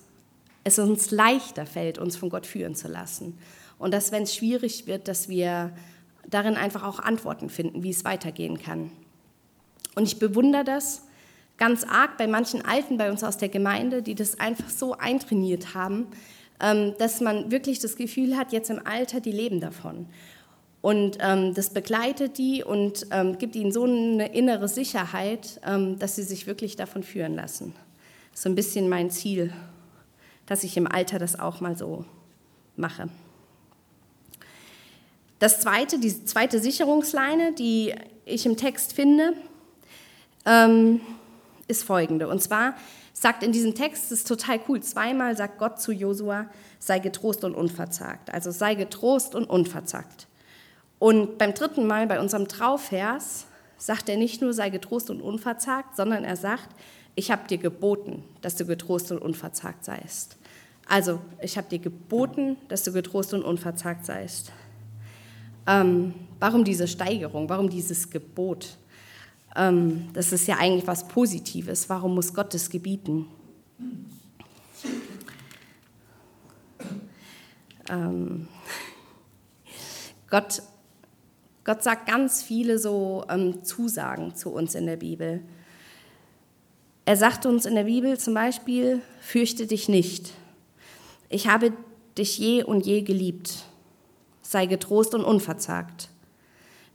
es 0.65 0.79
uns 0.79 1.11
leichter 1.11 1.67
fällt, 1.67 1.99
uns 1.99 2.17
von 2.17 2.31
Gott 2.31 2.47
führen 2.47 2.75
zu 2.75 2.89
lassen. 2.89 3.39
Und 3.79 3.93
dass, 3.93 4.13
wenn 4.13 4.23
es 4.23 4.35
schwierig 4.35 4.87
wird, 4.87 5.09
dass 5.09 5.29
wir 5.29 5.73
darin 6.27 6.55
einfach 6.55 6.85
auch 6.85 7.01
Antworten 7.01 7.51
finden, 7.51 7.83
wie 7.83 7.91
es 7.91 8.05
weitergehen 8.05 8.63
kann. 8.63 8.91
Und 9.95 10.05
ich 10.05 10.19
bewundere 10.19 10.65
das 10.65 11.03
ganz 11.59 11.85
arg 11.85 12.17
bei 12.17 12.27
manchen 12.27 12.65
Alten 12.65 12.97
bei 12.97 13.11
uns 13.11 13.23
aus 13.23 13.37
der 13.37 13.51
Gemeinde, 13.51 14.03
die 14.03 14.15
das 14.15 14.41
einfach 14.41 14.71
so 14.71 14.97
eintrainiert 14.97 15.75
haben, 15.75 16.07
dass 16.99 17.21
man 17.21 17.51
wirklich 17.51 17.79
das 17.79 17.97
Gefühl 17.97 18.37
hat, 18.37 18.53
jetzt 18.53 18.71
im 18.71 18.87
Alter, 18.87 19.21
die 19.21 19.33
leben 19.33 19.61
davon. 19.61 20.07
Und 20.83 21.19
ähm, 21.21 21.53
das 21.55 21.71
begleitet 21.71 22.39
die 22.39 22.65
und 22.65 23.07
ähm, 23.11 23.37
gibt 23.37 23.55
ihnen 23.55 23.71
so 23.71 23.85
eine 23.85 24.33
innere 24.35 24.67
Sicherheit, 24.69 25.61
ähm, 25.65 25.99
dass 25.99 26.17
sie 26.17 26.23
sich 26.23 26.47
wirklich 26.47 26.77
davon 26.77 27.03
führen 27.03 27.35
lassen. 27.35 27.75
So 28.33 28.49
ein 28.49 28.55
bisschen 28.55 28.89
mein 28.89 29.11
Ziel, 29.11 29.53
dass 30.47 30.65
ich 30.65 30.77
im 30.77 30.87
Alter 30.87 31.19
das 31.19 31.39
auch 31.39 31.61
mal 31.61 31.77
so 31.77 32.07
mache. 32.77 33.11
Das 35.39 35.61
zweite, 35.61 35.99
die 35.99 36.25
zweite 36.25 36.61
Sicherungsleine, 36.61 37.53
die 37.53 37.95
ich 38.25 38.47
im 38.47 38.57
Text 38.57 38.95
finde, 38.95 39.35
ähm, 40.47 41.01
ist 41.69 41.85
folgende. 41.85 42.29
Und 42.29 42.43
zwar 42.43 42.75
sagt 43.21 43.43
in 43.43 43.53
diesem 43.53 43.75
Text, 43.75 44.05
das 44.05 44.21
ist 44.21 44.29
total 44.29 44.61
cool, 44.67 44.81
zweimal 44.81 45.37
sagt 45.37 45.59
Gott 45.59 45.79
zu 45.79 45.93
Josua, 45.93 46.47
sei 46.79 47.01
getrost 47.01 47.45
und 47.45 47.55
unverzagt. 47.55 48.33
Also 48.33 48.51
sei 48.51 48.75
getrost 48.75 49.35
und 49.35 49.45
unverzagt. 49.45 50.27
Und 50.99 51.37
beim 51.37 51.53
dritten 51.53 51.87
Mal, 51.87 52.07
bei 52.07 52.19
unserem 52.19 52.49
Trauvers, 52.49 53.45
sagt 53.77 54.09
er 54.09 54.17
nicht 54.17 54.41
nur, 54.41 54.55
sei 54.55 54.71
getrost 54.71 55.11
und 55.11 55.21
unverzagt, 55.21 55.97
sondern 55.97 56.25
er 56.25 56.37
sagt, 56.37 56.71
ich 57.15 57.31
habe 57.31 57.47
dir 57.47 57.59
geboten, 57.59 58.25
dass 58.41 58.57
du 58.57 58.65
getrost 58.65 59.13
und 59.13 59.19
unverzagt 59.19 59.85
seist. 59.85 60.39
Also, 60.87 61.21
ich 61.43 61.59
habe 61.59 61.69
dir 61.69 61.79
geboten, 61.79 62.57
dass 62.69 62.85
du 62.85 62.93
getrost 62.93 63.35
und 63.35 63.43
unverzagt 63.43 64.07
seist. 64.07 64.51
Ähm, 65.67 66.15
warum 66.39 66.65
diese 66.65 66.89
Steigerung? 66.89 67.51
Warum 67.51 67.69
dieses 67.69 68.09
Gebot? 68.09 68.79
Ähm, 69.61 70.09
das 70.15 70.33
ist 70.33 70.49
ja 70.49 70.57
eigentlich 70.57 70.87
was 70.87 71.07
Positives. 71.07 71.91
Warum 71.91 72.15
muss 72.15 72.33
Gott 72.33 72.55
es 72.55 72.71
gebieten? 72.71 73.27
Ähm, 77.91 78.49
Gott, 80.31 80.63
Gott 81.65 81.83
sagt 81.83 82.09
ganz 82.09 82.43
viele 82.43 82.79
so 82.79 83.25
ähm, 83.29 83.63
Zusagen 83.63 84.35
zu 84.35 84.51
uns 84.51 84.75
in 84.75 84.87
der 84.87 84.97
Bibel. 84.97 85.43
Er 87.05 87.17
sagt 87.17 87.45
uns 87.45 87.67
in 87.67 87.75
der 87.75 87.85
Bibel 87.85 88.19
zum 88.19 88.33
Beispiel, 88.33 89.03
fürchte 89.21 89.67
dich 89.67 89.91
nicht. 89.91 90.33
Ich 91.29 91.49
habe 91.49 91.73
dich 92.17 92.39
je 92.39 92.63
und 92.63 92.87
je 92.87 93.03
geliebt. 93.03 93.65
Sei 94.41 94.65
getrost 94.65 95.15
und 95.15 95.25
unverzagt. 95.25 96.10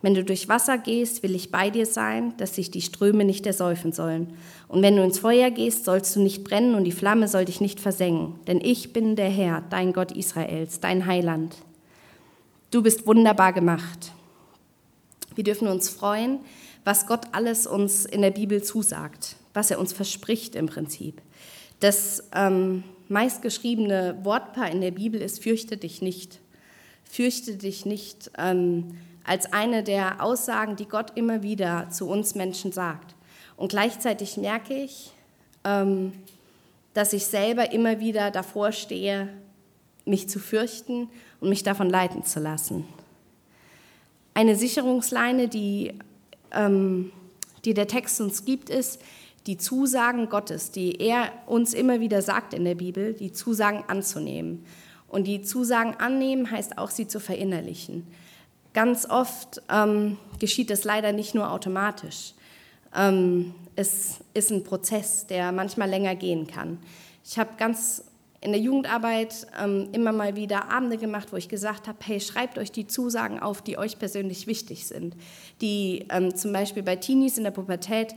Wenn 0.05 0.13
du 0.13 0.23
durch 0.23 0.47
Wasser 0.47 0.77
gehst, 0.77 1.23
will 1.23 1.33
ich 1.33 1.49
bei 1.49 1.71
dir 1.71 1.87
sein, 1.87 2.37
dass 2.37 2.53
sich 2.53 2.69
die 2.69 2.83
Ströme 2.83 3.25
nicht 3.25 3.47
ersäufen 3.47 3.91
sollen. 3.91 4.37
Und 4.67 4.83
wenn 4.83 4.95
du 4.95 5.03
ins 5.03 5.17
Feuer 5.17 5.49
gehst, 5.49 5.83
sollst 5.83 6.15
du 6.15 6.21
nicht 6.21 6.43
brennen 6.43 6.75
und 6.75 6.83
die 6.83 6.91
Flamme 6.91 7.27
soll 7.27 7.45
dich 7.45 7.59
nicht 7.59 7.79
versengen. 7.79 8.35
Denn 8.45 8.61
ich 8.61 8.93
bin 8.93 9.15
der 9.15 9.31
Herr, 9.31 9.63
dein 9.71 9.93
Gott 9.93 10.11
Israels, 10.11 10.79
dein 10.79 11.07
Heiland. 11.07 11.55
Du 12.69 12.83
bist 12.83 13.07
wunderbar 13.07 13.51
gemacht. 13.51 14.11
Wir 15.33 15.43
dürfen 15.43 15.67
uns 15.67 15.89
freuen, 15.89 16.37
was 16.83 17.07
Gott 17.07 17.25
alles 17.31 17.65
uns 17.65 18.05
in 18.05 18.21
der 18.21 18.29
Bibel 18.29 18.61
zusagt, 18.61 19.37
was 19.55 19.71
er 19.71 19.79
uns 19.79 19.91
verspricht 19.91 20.53
im 20.53 20.67
Prinzip. 20.67 21.19
Das 21.79 22.25
ähm, 22.31 22.83
meistgeschriebene 23.09 24.19
Wortpaar 24.21 24.69
in 24.69 24.81
der 24.81 24.91
Bibel 24.91 25.19
ist 25.19 25.41
fürchte 25.41 25.77
dich 25.77 26.03
nicht. 26.03 26.41
Fürchte 27.05 27.55
dich 27.55 27.87
nicht. 27.87 28.29
Ähm, 28.37 28.97
als 29.25 29.51
eine 29.51 29.83
der 29.83 30.23
Aussagen, 30.23 30.75
die 30.75 30.87
Gott 30.87 31.11
immer 31.15 31.43
wieder 31.43 31.89
zu 31.89 32.07
uns 32.07 32.35
Menschen 32.35 32.71
sagt. 32.71 33.15
Und 33.57 33.69
gleichzeitig 33.69 34.37
merke 34.37 34.73
ich, 34.73 35.11
ähm, 35.63 36.13
dass 36.93 37.13
ich 37.13 37.25
selber 37.25 37.71
immer 37.71 37.99
wieder 37.99 38.31
davor 38.31 38.71
stehe, 38.71 39.29
mich 40.05 40.29
zu 40.29 40.39
fürchten 40.39 41.09
und 41.41 41.49
mich 41.49 41.63
davon 41.63 41.89
leiten 41.89 42.23
zu 42.23 42.39
lassen. 42.39 42.85
Eine 44.33 44.55
Sicherungsleine, 44.55 45.47
die, 45.47 45.93
ähm, 46.51 47.11
die 47.63 47.73
der 47.73 47.87
Text 47.87 48.21
uns 48.21 48.45
gibt, 48.45 48.69
ist 48.69 49.01
die 49.47 49.57
Zusagen 49.57 50.29
Gottes, 50.29 50.71
die 50.71 50.99
er 50.99 51.31
uns 51.45 51.73
immer 51.73 51.99
wieder 51.99 52.21
sagt 52.21 52.53
in 52.53 52.65
der 52.65 52.75
Bibel, 52.75 53.13
die 53.13 53.31
Zusagen 53.31 53.83
anzunehmen. 53.87 54.65
Und 55.07 55.25
die 55.25 55.41
Zusagen 55.41 55.95
annehmen 55.95 56.49
heißt 56.49 56.77
auch, 56.77 56.89
sie 56.89 57.07
zu 57.07 57.19
verinnerlichen. 57.19 58.07
Ganz 58.75 59.09
oft 59.09 59.61
ähm, 59.69 60.17
geschieht 60.37 60.69
es 60.69 60.83
leider 60.83 61.13
nicht 61.13 61.33
nur 61.33 61.49
automatisch. 61.49 62.33
Ähm, 62.93 63.55
es 63.77 64.17
ist 64.33 64.51
ein 64.51 64.65
Prozess, 64.65 65.25
der 65.27 65.53
manchmal 65.53 65.89
länger 65.89 66.13
gehen 66.15 66.45
kann. 66.45 66.79
Ich 67.23 67.39
habe 67.39 67.51
ganz 67.57 68.03
in 68.41 68.51
der 68.51 68.59
Jugendarbeit 68.59 69.47
ähm, 69.63 69.87
immer 69.93 70.11
mal 70.11 70.35
wieder 70.35 70.69
Abende 70.69 70.97
gemacht, 70.97 71.29
wo 71.31 71.37
ich 71.37 71.47
gesagt 71.47 71.87
habe, 71.87 71.99
hey, 72.03 72.19
schreibt 72.19 72.57
euch 72.57 72.69
die 72.69 72.85
Zusagen 72.85 73.39
auf, 73.39 73.61
die 73.61 73.77
euch 73.77 73.97
persönlich 73.97 74.45
wichtig 74.45 74.87
sind, 74.87 75.15
die 75.61 76.05
ähm, 76.11 76.35
zum 76.35 76.51
Beispiel 76.51 76.83
bei 76.83 76.97
Teenies 76.97 77.37
in 77.37 77.45
der 77.45 77.51
Pubertät 77.51 78.13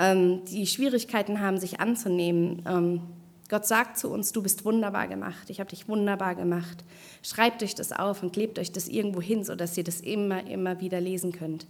ähm, 0.00 0.44
die 0.44 0.68
Schwierigkeiten 0.68 1.40
haben, 1.40 1.58
sich 1.58 1.80
anzunehmen, 1.80 2.62
ähm, 2.68 3.02
Gott 3.48 3.66
sagt 3.66 3.98
zu 3.98 4.10
uns, 4.10 4.32
du 4.32 4.42
bist 4.42 4.64
wunderbar 4.64 5.08
gemacht, 5.08 5.48
ich 5.48 5.58
habe 5.58 5.70
dich 5.70 5.88
wunderbar 5.88 6.34
gemacht. 6.34 6.84
Schreibt 7.22 7.62
euch 7.62 7.74
das 7.74 7.92
auf 7.92 8.22
und 8.22 8.32
klebt 8.32 8.58
euch 8.58 8.72
das 8.72 8.88
irgendwo 8.88 9.22
hin, 9.22 9.42
sodass 9.42 9.76
ihr 9.76 9.84
das 9.84 10.00
immer, 10.00 10.46
immer 10.46 10.80
wieder 10.80 11.00
lesen 11.00 11.32
könnt. 11.32 11.66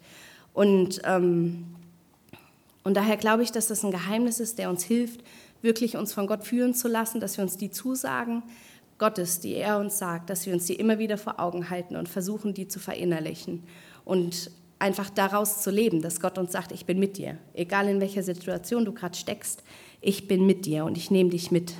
Und, 0.54 1.00
ähm, 1.04 1.66
und 2.82 2.96
daher 2.96 3.16
glaube 3.16 3.44
ich, 3.44 3.52
dass 3.52 3.68
das 3.68 3.84
ein 3.84 3.92
Geheimnis 3.92 4.40
ist, 4.40 4.58
der 4.58 4.70
uns 4.70 4.82
hilft, 4.82 5.20
wirklich 5.62 5.96
uns 5.96 6.12
von 6.12 6.26
Gott 6.26 6.44
führen 6.44 6.74
zu 6.74 6.88
lassen, 6.88 7.20
dass 7.20 7.36
wir 7.36 7.44
uns 7.44 7.56
die 7.56 7.70
Zusagen 7.70 8.42
Gottes, 8.98 9.38
die 9.38 9.54
er 9.54 9.78
uns 9.78 9.98
sagt, 9.98 10.28
dass 10.30 10.46
wir 10.46 10.52
uns 10.52 10.66
die 10.66 10.74
immer 10.74 10.98
wieder 10.98 11.16
vor 11.16 11.38
Augen 11.38 11.70
halten 11.70 11.94
und 11.94 12.08
versuchen, 12.08 12.54
die 12.54 12.66
zu 12.66 12.80
verinnerlichen. 12.80 13.62
Und 14.04 14.50
einfach 14.80 15.10
daraus 15.10 15.62
zu 15.62 15.70
leben, 15.70 16.02
dass 16.02 16.20
Gott 16.20 16.38
uns 16.38 16.52
sagt, 16.52 16.72
ich 16.72 16.86
bin 16.86 16.98
mit 16.98 17.16
dir. 17.16 17.38
Egal 17.54 17.88
in 17.88 18.00
welcher 18.00 18.22
Situation 18.22 18.84
du 18.84 18.92
gerade 18.92 19.16
steckst, 19.16 19.62
ich 20.00 20.28
bin 20.28 20.46
mit 20.46 20.66
dir 20.66 20.84
und 20.84 20.96
ich 20.96 21.11
nehme 21.11 21.30
dich 21.30 21.50
mit. 21.50 21.74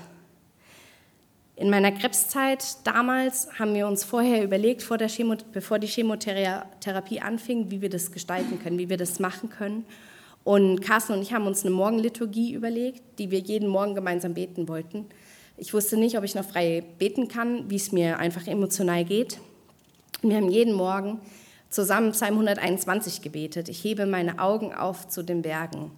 In 1.57 1.71
meiner 1.71 1.91
Krebszeit 1.91 2.65
damals 2.85 3.49
haben 3.59 3.75
wir 3.75 3.89
uns 3.89 4.05
vorher 4.05 4.45
überlegt, 4.45 4.83
vor 4.83 4.97
der 4.97 5.09
Chemo, 5.09 5.35
bevor 5.53 5.81
die 5.81 5.89
Chemotherapie 5.89 7.21
anfing, 7.21 7.71
wie 7.71 7.81
wir 7.81 7.91
das 7.91 8.13
gestalten 8.13 8.61
können, 8.63 8.79
wie 8.79 8.89
wir 8.89 8.97
das 8.97 9.19
machen 9.19 9.51
können. 9.51 9.85
Und 10.45 10.81
Carsten 10.83 11.15
und 11.15 11.23
ich 11.23 11.33
haben 11.33 11.47
uns 11.49 11.65
eine 11.65 11.75
Morgenliturgie 11.75 12.53
überlegt, 12.55 13.03
die 13.19 13.33
wir 13.33 13.41
jeden 13.41 13.69
Morgen 13.69 13.97
gemeinsam 13.97 14.35
beten 14.35 14.69
wollten. 14.69 15.07
Ich 15.57 15.75
wusste 15.75 15.97
nicht, 15.97 16.17
ob 16.17 16.23
ich 16.23 16.37
noch 16.37 16.45
frei 16.45 16.85
beten 16.99 17.27
kann, 17.27 17.69
wie 17.69 17.77
es 17.77 17.91
mir 17.91 18.21
einfach 18.21 18.47
emotional 18.47 19.05
geht. 19.05 19.41
Wir 20.23 20.37
haben 20.37 20.49
jeden 20.49 20.75
Morgen 20.75 21.21
zusammen 21.71 22.13
Psalm 22.13 22.35
121 22.35 23.21
gebetet. 23.21 23.69
Ich 23.69 23.83
hebe 23.83 24.07
meine 24.07 24.39
Augen 24.39 24.73
auf 24.73 25.09
zu 25.09 25.25
den 25.25 25.43
Bergen. 25.43 25.91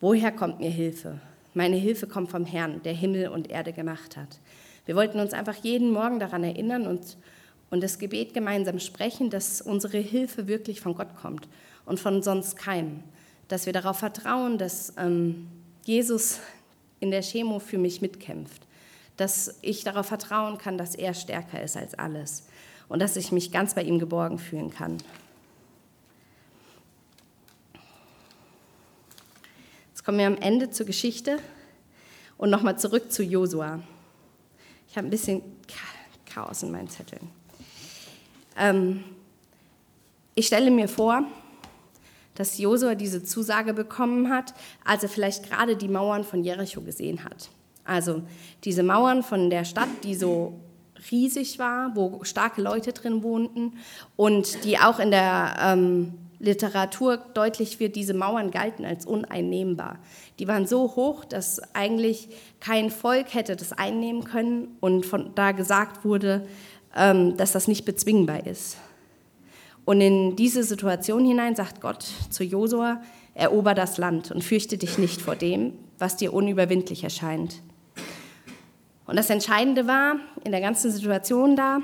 Woher 0.00 0.30
kommt 0.30 0.60
mir 0.60 0.70
Hilfe? 0.70 1.20
Meine 1.54 1.76
Hilfe 1.76 2.06
kommt 2.06 2.30
vom 2.30 2.44
Herrn, 2.44 2.82
der 2.82 2.92
Himmel 2.92 3.28
und 3.28 3.50
Erde 3.50 3.72
gemacht 3.72 4.16
hat. 4.16 4.38
Wir 4.86 4.96
wollten 4.96 5.18
uns 5.18 5.32
einfach 5.32 5.56
jeden 5.56 5.92
Morgen 5.92 6.20
daran 6.20 6.44
erinnern 6.44 6.86
und, 6.86 7.16
und 7.70 7.82
das 7.82 7.98
Gebet 7.98 8.34
gemeinsam 8.34 8.78
sprechen, 8.78 9.30
dass 9.30 9.60
unsere 9.60 9.98
Hilfe 9.98 10.46
wirklich 10.46 10.80
von 10.80 10.94
Gott 10.94 11.16
kommt 11.16 11.48
und 11.86 11.98
von 11.98 12.22
sonst 12.22 12.56
keinem. 12.56 13.02
Dass 13.48 13.66
wir 13.66 13.72
darauf 13.72 13.98
vertrauen, 13.98 14.58
dass 14.58 14.94
ähm, 14.96 15.48
Jesus 15.84 16.40
in 17.00 17.10
der 17.10 17.22
Chemo 17.22 17.58
für 17.58 17.78
mich 17.78 18.00
mitkämpft. 18.00 18.62
Dass 19.16 19.58
ich 19.62 19.82
darauf 19.82 20.06
vertrauen 20.06 20.56
kann, 20.56 20.78
dass 20.78 20.94
er 20.94 21.14
stärker 21.14 21.62
ist 21.62 21.76
als 21.76 21.94
alles 21.94 22.46
und 22.88 23.00
dass 23.00 23.16
ich 23.16 23.32
mich 23.32 23.50
ganz 23.50 23.74
bei 23.74 23.82
ihm 23.82 23.98
geborgen 23.98 24.38
fühlen 24.38 24.70
kann. 24.70 24.98
Jetzt 30.00 30.06
kommen 30.06 30.18
wir 30.18 30.28
am 30.28 30.38
Ende 30.38 30.70
zur 30.70 30.86
Geschichte 30.86 31.36
und 32.38 32.48
nochmal 32.48 32.78
zurück 32.78 33.12
zu 33.12 33.22
Josua. 33.22 33.80
Ich 34.88 34.96
habe 34.96 35.06
ein 35.06 35.10
bisschen 35.10 35.42
Chaos 36.24 36.62
in 36.62 36.70
meinen 36.70 36.88
Zetteln. 36.88 37.28
Ähm, 38.56 39.04
ich 40.34 40.46
stelle 40.46 40.70
mir 40.70 40.88
vor, 40.88 41.24
dass 42.34 42.56
Josua 42.56 42.94
diese 42.94 43.22
Zusage 43.24 43.74
bekommen 43.74 44.30
hat, 44.30 44.54
als 44.86 45.02
er 45.02 45.10
vielleicht 45.10 45.46
gerade 45.46 45.76
die 45.76 45.88
Mauern 45.88 46.24
von 46.24 46.42
Jericho 46.42 46.80
gesehen 46.80 47.22
hat. 47.22 47.50
Also 47.84 48.22
diese 48.64 48.82
Mauern 48.82 49.22
von 49.22 49.50
der 49.50 49.66
Stadt, 49.66 49.90
die 50.02 50.14
so 50.14 50.58
riesig 51.10 51.58
war, 51.58 51.94
wo 51.94 52.24
starke 52.24 52.62
Leute 52.62 52.94
drin 52.94 53.22
wohnten 53.22 53.74
und 54.16 54.64
die 54.64 54.78
auch 54.78 54.98
in 54.98 55.10
der 55.10 55.56
ähm, 55.60 56.14
Literatur 56.40 57.18
deutlich 57.18 57.80
wird, 57.80 57.96
diese 57.96 58.14
Mauern 58.14 58.50
galten 58.50 58.84
als 58.86 59.04
uneinnehmbar. 59.04 59.98
Die 60.38 60.48
waren 60.48 60.66
so 60.66 60.96
hoch, 60.96 61.24
dass 61.26 61.60
eigentlich 61.74 62.30
kein 62.60 62.90
Volk 62.90 63.34
hätte 63.34 63.56
das 63.56 63.72
einnehmen 63.72 64.24
können 64.24 64.76
und 64.80 65.04
von 65.04 65.34
da 65.34 65.52
gesagt 65.52 66.04
wurde, 66.04 66.46
ähm, 66.96 67.36
dass 67.36 67.52
das 67.52 67.68
nicht 67.68 67.84
bezwingbar 67.84 68.46
ist. 68.46 68.78
Und 69.84 70.00
in 70.00 70.34
diese 70.34 70.64
Situation 70.64 71.24
hinein 71.26 71.56
sagt 71.56 71.82
Gott 71.82 72.06
zu 72.30 72.42
Josua, 72.42 73.02
erober 73.34 73.74
das 73.74 73.98
Land 73.98 74.30
und 74.30 74.42
fürchte 74.42 74.78
dich 74.78 74.96
nicht 74.96 75.20
vor 75.20 75.36
dem, 75.36 75.74
was 75.98 76.16
dir 76.16 76.32
unüberwindlich 76.32 77.04
erscheint. 77.04 77.60
Und 79.06 79.16
das 79.16 79.28
Entscheidende 79.28 79.86
war 79.86 80.16
in 80.44 80.52
der 80.52 80.60
ganzen 80.60 80.90
Situation 80.90 81.56
da, 81.56 81.80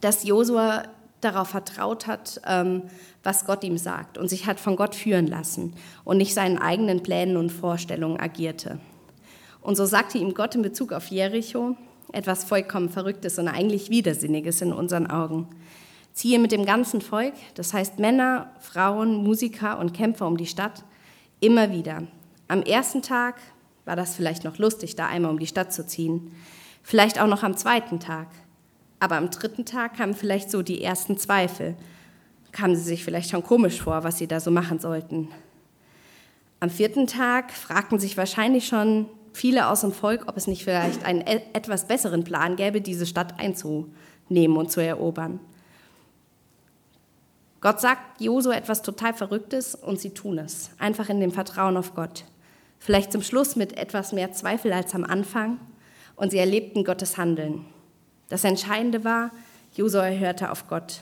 dass 0.00 0.24
Josua 0.24 0.84
darauf 1.26 1.48
vertraut 1.48 2.06
hat, 2.06 2.40
ähm, 2.46 2.82
was 3.22 3.44
Gott 3.44 3.64
ihm 3.64 3.78
sagt 3.78 4.18
und 4.18 4.28
sich 4.28 4.46
hat 4.46 4.60
von 4.60 4.76
Gott 4.76 4.94
führen 4.94 5.26
lassen 5.26 5.74
und 6.04 6.16
nicht 6.18 6.34
seinen 6.34 6.58
eigenen 6.58 7.02
Plänen 7.02 7.36
und 7.36 7.50
Vorstellungen 7.50 8.18
agierte. 8.18 8.78
Und 9.60 9.76
so 9.76 9.84
sagte 9.84 10.18
ihm 10.18 10.34
Gott 10.34 10.54
in 10.54 10.62
Bezug 10.62 10.92
auf 10.92 11.08
Jericho 11.08 11.76
etwas 12.12 12.44
vollkommen 12.44 12.88
Verrücktes 12.88 13.38
und 13.38 13.48
eigentlich 13.48 13.90
Widersinniges 13.90 14.62
in 14.62 14.72
unseren 14.72 15.08
Augen. 15.08 15.48
Ziehe 16.12 16.38
mit 16.38 16.52
dem 16.52 16.64
ganzen 16.64 17.00
Volk, 17.00 17.34
das 17.54 17.74
heißt 17.74 17.98
Männer, 17.98 18.50
Frauen, 18.60 19.22
Musiker 19.22 19.78
und 19.78 19.92
Kämpfer 19.92 20.26
um 20.26 20.36
die 20.36 20.46
Stadt, 20.46 20.84
immer 21.40 21.72
wieder. 21.72 22.04
Am 22.48 22.62
ersten 22.62 23.02
Tag 23.02 23.34
war 23.84 23.96
das 23.96 24.14
vielleicht 24.14 24.44
noch 24.44 24.58
lustig, 24.58 24.96
da 24.96 25.08
einmal 25.08 25.30
um 25.30 25.38
die 25.38 25.46
Stadt 25.46 25.72
zu 25.72 25.86
ziehen. 25.86 26.32
Vielleicht 26.82 27.20
auch 27.20 27.26
noch 27.26 27.42
am 27.42 27.56
zweiten 27.56 28.00
Tag. 28.00 28.28
Aber 28.98 29.16
am 29.16 29.30
dritten 29.30 29.64
Tag 29.64 29.96
kamen 29.96 30.14
vielleicht 30.14 30.50
so 30.50 30.62
die 30.62 30.82
ersten 30.82 31.18
Zweifel. 31.18 31.76
Kamen 32.52 32.76
sie 32.76 32.82
sich 32.82 33.04
vielleicht 33.04 33.30
schon 33.30 33.42
komisch 33.42 33.80
vor, 33.82 34.04
was 34.04 34.18
sie 34.18 34.26
da 34.26 34.40
so 34.40 34.50
machen 34.50 34.78
sollten. 34.78 35.28
Am 36.60 36.70
vierten 36.70 37.06
Tag 37.06 37.52
fragten 37.52 37.98
sich 37.98 38.16
wahrscheinlich 38.16 38.66
schon 38.66 39.06
viele 39.34 39.68
aus 39.68 39.82
dem 39.82 39.92
Volk, 39.92 40.24
ob 40.26 40.36
es 40.36 40.46
nicht 40.46 40.64
vielleicht 40.64 41.04
einen 41.04 41.20
e-, 41.20 41.42
etwas 41.52 41.86
besseren 41.86 42.24
Plan 42.24 42.56
gäbe, 42.56 42.80
diese 42.80 43.04
Stadt 43.04 43.38
einzunehmen 43.38 44.56
und 44.56 44.72
zu 44.72 44.80
erobern. 44.82 45.38
Gott 47.60 47.80
sagt 47.80 48.20
Josu 48.20 48.50
etwas 48.50 48.82
total 48.82 49.12
Verrücktes 49.12 49.74
und 49.74 50.00
sie 50.00 50.10
tun 50.10 50.38
es, 50.38 50.70
einfach 50.78 51.08
in 51.10 51.20
dem 51.20 51.32
Vertrauen 51.32 51.76
auf 51.76 51.94
Gott. 51.94 52.24
Vielleicht 52.78 53.12
zum 53.12 53.22
Schluss 53.22 53.56
mit 53.56 53.76
etwas 53.76 54.12
mehr 54.12 54.32
Zweifel 54.32 54.72
als 54.72 54.94
am 54.94 55.04
Anfang 55.04 55.58
und 56.14 56.30
sie 56.30 56.38
erlebten 56.38 56.84
Gottes 56.84 57.18
Handeln. 57.18 57.64
Das 58.28 58.44
Entscheidende 58.44 59.04
war, 59.04 59.30
Josua 59.74 60.06
hörte 60.06 60.50
auf 60.50 60.68
Gott. 60.68 61.00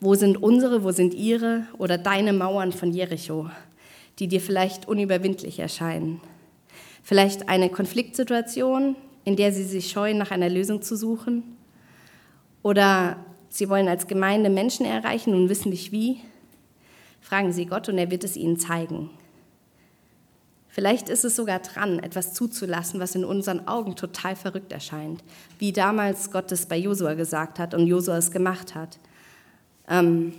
Wo 0.00 0.14
sind 0.14 0.42
unsere, 0.42 0.82
wo 0.82 0.90
sind 0.90 1.14
ihre 1.14 1.66
oder 1.78 1.98
deine 1.98 2.32
Mauern 2.32 2.72
von 2.72 2.92
Jericho, 2.92 3.48
die 4.18 4.28
dir 4.28 4.40
vielleicht 4.40 4.88
unüberwindlich 4.88 5.58
erscheinen? 5.58 6.20
Vielleicht 7.02 7.48
eine 7.48 7.70
Konfliktsituation, 7.70 8.96
in 9.24 9.36
der 9.36 9.52
sie 9.52 9.64
sich 9.64 9.90
scheuen, 9.90 10.18
nach 10.18 10.30
einer 10.30 10.48
Lösung 10.48 10.82
zu 10.82 10.96
suchen? 10.96 11.56
Oder 12.62 13.18
Sie 13.50 13.68
wollen 13.68 13.86
als 13.86 14.08
Gemeinde 14.08 14.50
Menschen 14.50 14.84
erreichen 14.84 15.32
und 15.32 15.48
wissen 15.48 15.70
nicht 15.70 15.92
wie. 15.92 16.20
Fragen 17.20 17.52
Sie 17.52 17.66
Gott 17.66 17.88
und 17.88 17.98
er 17.98 18.10
wird 18.10 18.24
es 18.24 18.36
Ihnen 18.36 18.58
zeigen. 18.58 19.10
Vielleicht 20.74 21.08
ist 21.08 21.24
es 21.24 21.36
sogar 21.36 21.60
dran, 21.60 22.00
etwas 22.00 22.34
zuzulassen, 22.34 22.98
was 22.98 23.14
in 23.14 23.24
unseren 23.24 23.68
Augen 23.68 23.94
total 23.94 24.34
verrückt 24.34 24.72
erscheint, 24.72 25.22
wie 25.60 25.72
damals 25.72 26.32
Gott 26.32 26.50
es 26.50 26.66
bei 26.66 26.76
Josua 26.76 27.14
gesagt 27.14 27.60
hat 27.60 27.74
und 27.74 27.86
Josua 27.86 28.16
es 28.16 28.32
gemacht 28.32 28.74
hat. 28.74 28.98
Ähm, 29.88 30.34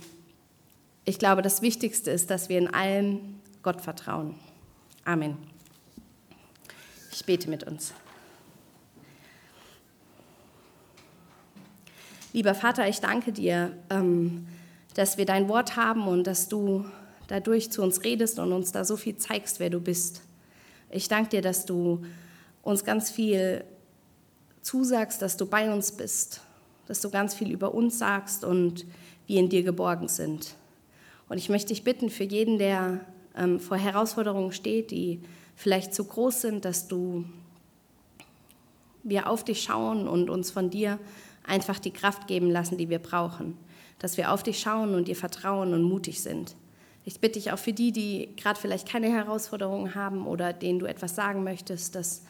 ich 1.06 1.18
glaube, 1.18 1.40
das 1.40 1.62
Wichtigste 1.62 2.10
ist, 2.10 2.28
dass 2.28 2.50
wir 2.50 2.58
in 2.58 2.68
allem 2.68 3.40
Gott 3.62 3.80
vertrauen. 3.80 4.34
Amen. 5.06 5.38
Ich 7.12 7.24
bete 7.24 7.48
mit 7.48 7.64
uns. 7.64 7.94
Lieber 12.34 12.54
Vater, 12.54 12.86
ich 12.86 13.00
danke 13.00 13.32
dir, 13.32 13.72
ähm, 13.88 14.46
dass 14.92 15.16
wir 15.16 15.24
dein 15.24 15.48
Wort 15.48 15.76
haben 15.76 16.06
und 16.06 16.26
dass 16.26 16.50
du 16.50 16.84
dadurch 17.26 17.72
zu 17.72 17.82
uns 17.82 18.04
redest 18.04 18.38
und 18.38 18.52
uns 18.52 18.70
da 18.72 18.84
so 18.84 18.98
viel 18.98 19.16
zeigst, 19.16 19.60
wer 19.60 19.70
du 19.70 19.80
bist. 19.80 20.25
Ich 20.90 21.08
danke 21.08 21.30
dir, 21.30 21.42
dass 21.42 21.66
du 21.66 22.04
uns 22.62 22.84
ganz 22.84 23.10
viel 23.10 23.64
zusagst, 24.62 25.22
dass 25.22 25.36
du 25.36 25.46
bei 25.46 25.72
uns 25.72 25.92
bist, 25.92 26.40
dass 26.86 27.00
du 27.00 27.10
ganz 27.10 27.34
viel 27.34 27.52
über 27.52 27.74
uns 27.74 27.98
sagst 27.98 28.44
und 28.44 28.84
wir 29.26 29.40
in 29.40 29.48
dir 29.48 29.62
geborgen 29.62 30.08
sind. 30.08 30.54
Und 31.28 31.38
ich 31.38 31.48
möchte 31.48 31.68
dich 31.68 31.84
bitten 31.84 32.10
für 32.10 32.24
jeden, 32.24 32.58
der 32.58 33.00
ähm, 33.36 33.60
vor 33.60 33.76
Herausforderungen 33.76 34.52
steht, 34.52 34.90
die 34.90 35.20
vielleicht 35.56 35.94
zu 35.94 36.04
groß 36.04 36.42
sind, 36.42 36.64
dass 36.64 36.88
du 36.88 37.24
wir 39.02 39.30
auf 39.30 39.44
dich 39.44 39.62
schauen 39.62 40.08
und 40.08 40.30
uns 40.30 40.50
von 40.50 40.68
dir 40.68 40.98
einfach 41.44 41.78
die 41.78 41.92
Kraft 41.92 42.26
geben 42.26 42.50
lassen, 42.50 42.76
die 42.76 42.88
wir 42.88 42.98
brauchen. 42.98 43.56
Dass 43.98 44.16
wir 44.16 44.32
auf 44.32 44.42
dich 44.42 44.58
schauen 44.60 44.94
und 44.94 45.08
dir 45.08 45.16
vertrauen 45.16 45.72
und 45.72 45.82
mutig 45.82 46.22
sind. 46.22 46.56
Ich 47.06 47.20
bitte 47.20 47.34
dich 47.34 47.52
auch 47.52 47.58
für 47.58 47.72
die, 47.72 47.92
die 47.92 48.34
gerade 48.36 48.60
vielleicht 48.60 48.88
keine 48.88 49.06
Herausforderungen 49.08 49.94
haben 49.94 50.26
oder 50.26 50.52
denen 50.52 50.80
du 50.80 50.86
etwas 50.86 51.14
sagen 51.14 51.44
möchtest, 51.44 51.94
dass, 51.94 52.22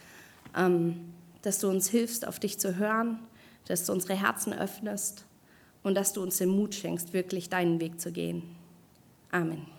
ähm, 0.54 1.14
dass 1.40 1.58
du 1.58 1.68
uns 1.70 1.88
hilfst, 1.88 2.28
auf 2.28 2.38
dich 2.38 2.60
zu 2.60 2.76
hören, 2.76 3.18
dass 3.66 3.86
du 3.86 3.92
unsere 3.92 4.14
Herzen 4.14 4.52
öffnest 4.52 5.24
und 5.82 5.94
dass 5.94 6.12
du 6.12 6.22
uns 6.22 6.36
den 6.36 6.50
Mut 6.50 6.74
schenkst, 6.74 7.14
wirklich 7.14 7.48
deinen 7.48 7.80
Weg 7.80 7.98
zu 8.02 8.12
gehen. 8.12 8.42
Amen. 9.30 9.75